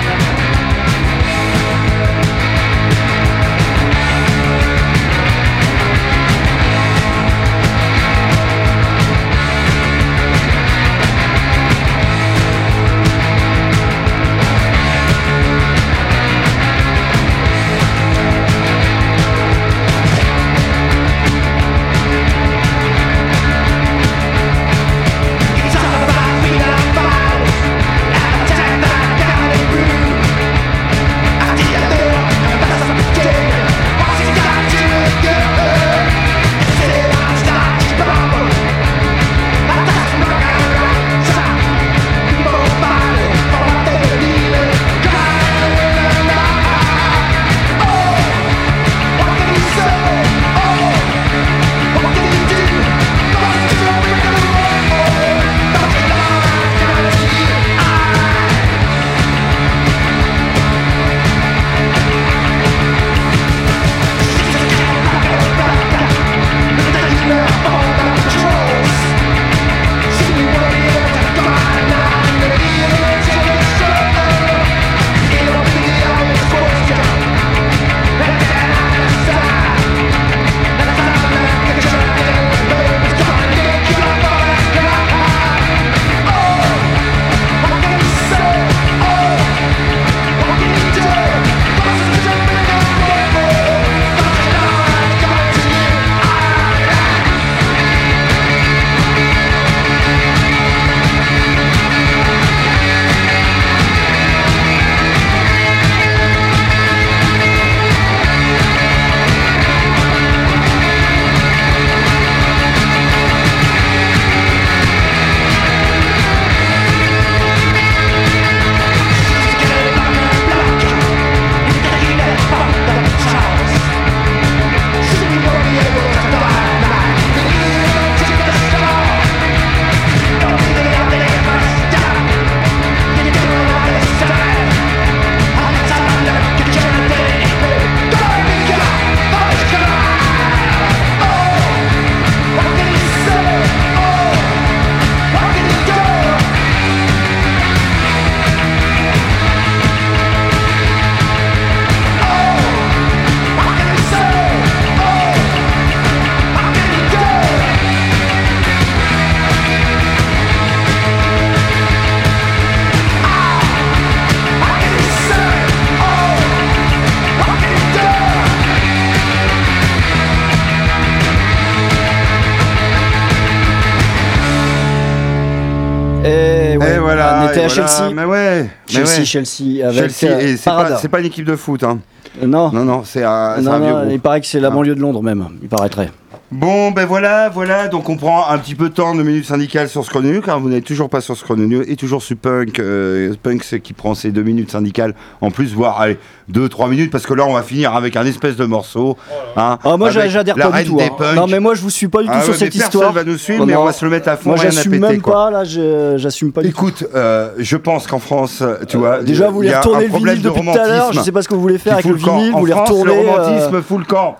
Voilà. 177.75 177.89
Chelsea. 177.89 178.15
Mais 178.15 178.25
ouais. 178.25 178.63
mais 178.63 178.71
Chelsea, 178.87 179.19
ouais. 179.19 179.25
Chelsea, 179.25 179.87
avec 179.87 180.11
Chelsea, 180.17 180.33
euh, 180.35 180.41
et 180.41 180.57
c'est 180.57 181.09
pas, 181.09 181.21
une 181.21 181.27
équipe 181.27 181.45
de 181.47 181.57
foot. 181.57 181.83
Hein. 181.83 181.99
Non, 182.43 182.71
Non, 182.73 182.85
non, 182.85 183.03
c'est 183.05 183.23
un, 183.23 183.61
non, 183.61 183.73
un 183.73 183.79
vieux 183.79 183.91
non, 183.91 183.99
groupe. 184.01 184.13
il 184.13 184.21
paraît 184.21 184.41
que 184.41 184.47
c'est 184.47 184.61
la 184.61 184.69
Ah. 184.69 184.71
banlieue 184.71 184.95
de 184.95 185.01
Londres 185.01 185.23
même, 185.23 185.47
il 185.63 185.69
paraîtrait. 185.69 186.11
Bon, 186.57 186.93
ben 186.93 187.05
voilà, 187.05 187.49
voilà. 187.49 187.89
Donc 187.89 188.09
on 188.09 188.17
prend 188.17 188.49
un 188.49 188.59
petit 188.59 188.77
peu 188.77 188.89
de 188.89 188.95
temps 188.95 189.17
de 189.17 189.25
minutes 189.25 189.47
syndicales 189.47 189.89
sur 189.89 190.05
chrono, 190.11 190.41
car 190.41 190.61
vous 190.61 190.69
n'êtes 190.69 190.85
toujours 190.85 191.09
pas 191.11 191.21
sur 191.21 191.37
ce 191.37 191.43
chrono 191.43 191.83
et 191.85 191.97
toujours 191.97 192.23
sur 192.23 192.37
Punk. 192.37 192.79
euh, 192.79 193.35
Punk, 193.43 193.65
c'est 193.65 193.81
qui 193.81 193.93
prend 193.93 194.15
ses 194.15 194.31
deux 194.31 194.45
minutes 194.45 194.71
syndicales 194.71 195.17
en 195.41 195.51
plus, 195.51 195.75
voire 195.75 196.01
allez, 196.01 196.17
deux, 196.49 196.69
trois 196.69 196.87
minutes, 196.89 197.11
parce 197.11 197.27
que 197.27 197.35
là 197.35 197.45
on 197.45 197.55
va 197.55 197.63
finir 197.65 197.93
avec 197.97 198.15
un 198.15 198.25
espèce 198.25 198.55
de 198.55 198.67
morceau. 198.67 199.17
hein, 199.57 199.79
Ah, 199.83 199.97
moi 199.97 200.11
j'adhère 200.11 200.55
pas 200.55 200.83
du 200.85 200.91
tout. 200.91 201.01
hein. 201.01 201.35
Non 201.35 201.49
mais 201.49 201.59
moi 201.59 201.75
je 201.75 201.83
vous 201.83 201.91
suis 201.91 202.07
pas 202.07 202.21
du 202.23 202.29
tout 202.29 202.33
Ah 202.37 202.43
sur 202.43 202.53
ouais, 202.53 202.59
cette 202.59 202.73
mais 202.73 202.81
histoire. 202.81 203.13
Personne 203.13 203.25
va 203.27 203.33
nous 203.33 203.39
suivre, 203.39 203.59
Non, 203.59 203.67
mais 203.67 203.75
on 203.75 203.85
va 203.85 203.93
se 203.93 204.05
le 204.05 204.11
mettre 204.13 204.29
à 204.29 204.37
fond. 204.37 204.51
Moi 204.51 204.59
j'assume 204.59 204.99
même 205.01 205.21
quoi. 205.21 205.35
pas 205.35 205.51
là, 205.51 205.65
j'assume 205.65 206.53
pas 206.53 206.63
du 206.63 206.73
tout. 206.73 206.77
Écoute, 206.79 207.05
euh, 207.17 207.51
je 207.59 207.77
pense 207.77 208.07
qu'en 208.07 208.21
France, 208.21 208.63
tu 208.87 208.97
vois, 208.97 209.25
Déjà 209.25 209.49
vous 209.49 209.55
voulez 209.57 209.75
retourner 209.75 209.99
un 209.99 210.01
le 210.03 210.09
problème 210.09 210.35
vinyle 210.37 210.45
de 210.45 210.49
depuis 210.57 210.63
tout 210.71 210.79
à 210.79 210.87
l'heure, 210.87 210.87
je 210.87 210.97
romantisme 210.99 211.25
sais 211.25 211.33
pas 211.33 211.43
ce 211.43 211.49
que 211.49 211.55
vous 211.55 211.61
voulez 211.63 211.79
faire 211.79 211.95
avec 211.95 212.07
le 212.07 212.15
vinyle, 212.15 212.53
vous 212.53 212.59
voulez 212.61 212.73
retourner. 212.75 213.13
le 213.13 213.29
romantisme 213.29 213.75
euh, 213.75 213.83
fout 213.83 213.99
le 213.99 214.05
camp. 214.05 214.37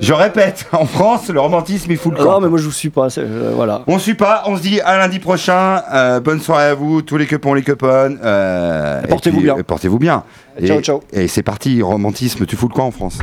Je 0.00 0.12
répète, 0.12 0.66
en 0.72 0.86
France, 0.86 1.28
le 1.28 1.40
romantisme 1.40 1.90
il 1.90 1.96
fout 1.96 2.12
le 2.16 2.18
camp. 2.22 2.32
Non 2.34 2.40
mais 2.40 2.48
moi 2.48 2.58
je 2.58 2.64
vous 2.64 2.70
suis 2.72 2.90
pas, 2.90 3.08
euh, 3.18 3.52
voilà. 3.54 3.82
On 3.86 3.98
suit 3.98 4.14
pas, 4.14 4.44
on 4.46 4.56
se 4.56 4.62
dit 4.62 4.80
à 4.80 4.96
lundi 4.98 5.18
prochain. 5.18 5.82
Euh, 5.92 6.20
bonne 6.20 6.40
soirée 6.40 6.66
à 6.66 6.74
vous, 6.74 7.02
tous 7.02 7.16
les 7.16 7.26
cupons, 7.26 7.54
les 7.54 7.62
cupons. 7.62 8.16
Euh, 8.22 9.02
Portez-vous 9.08 9.40
bien. 9.40 9.56
Portez-vous 9.66 9.98
bien. 9.98 10.22
Ciao, 10.64 10.78
Et- 10.78 10.82
ciao. 10.82 11.00
Et 11.12 11.28
c'est 11.28 11.42
parti, 11.42 11.82
romantisme, 11.82 12.46
tu 12.46 12.56
fous 12.56 12.68
le 12.68 12.74
camp 12.74 12.86
en 12.86 12.90
France. 12.92 13.18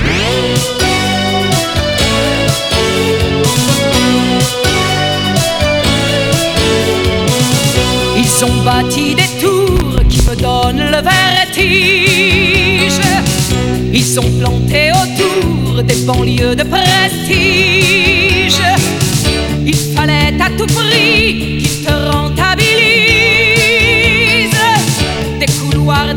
Ils 8.18 8.46
ont 8.46 8.64
bâti 8.64 9.16
des 9.16 9.30
tours 9.42 10.02
qui 10.10 10.22
me 10.28 10.36
donnent 10.36 10.92
le 10.92 11.02
vertige. 11.02 12.55
Ils 13.98 14.04
sont 14.04 14.30
plantés 14.42 14.92
autour 14.92 15.82
des 15.82 15.96
banlieues 16.06 16.54
de 16.54 16.64
prestige. 16.64 18.62
Il 19.66 19.74
fallait 19.96 20.34
à 20.38 20.50
tout 20.58 20.66
prix 20.66 21.60
qu'ils 21.60 21.86
te 21.86 21.94
rentabilisent 21.94 22.66
des 25.40 25.46
couloirs 25.46 26.14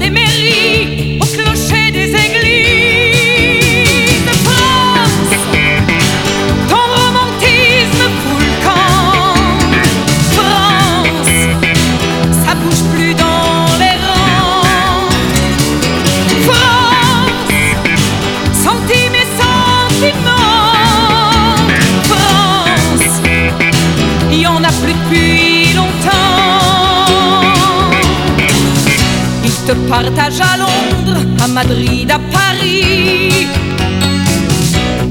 te 29.68 29.74
partage 29.86 30.40
à 30.40 30.56
Londres, 30.56 31.20
à 31.44 31.48
Madrid, 31.48 32.10
à 32.10 32.18
Paris. 32.18 33.46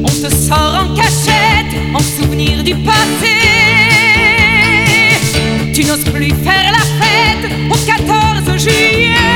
On 0.01 0.07
te 0.07 0.33
sort 0.33 0.75
en 0.81 0.95
cachette, 0.95 1.75
en 1.93 1.99
souvenir 1.99 2.63
du 2.63 2.73
passé. 2.75 3.35
Tu 5.73 5.83
n'oses 5.83 6.05
plus 6.05 6.33
faire 6.45 6.71
la 6.71 6.85
fête 7.01 7.51
au 7.69 7.75
14 7.85 8.57
juillet. 8.63 9.28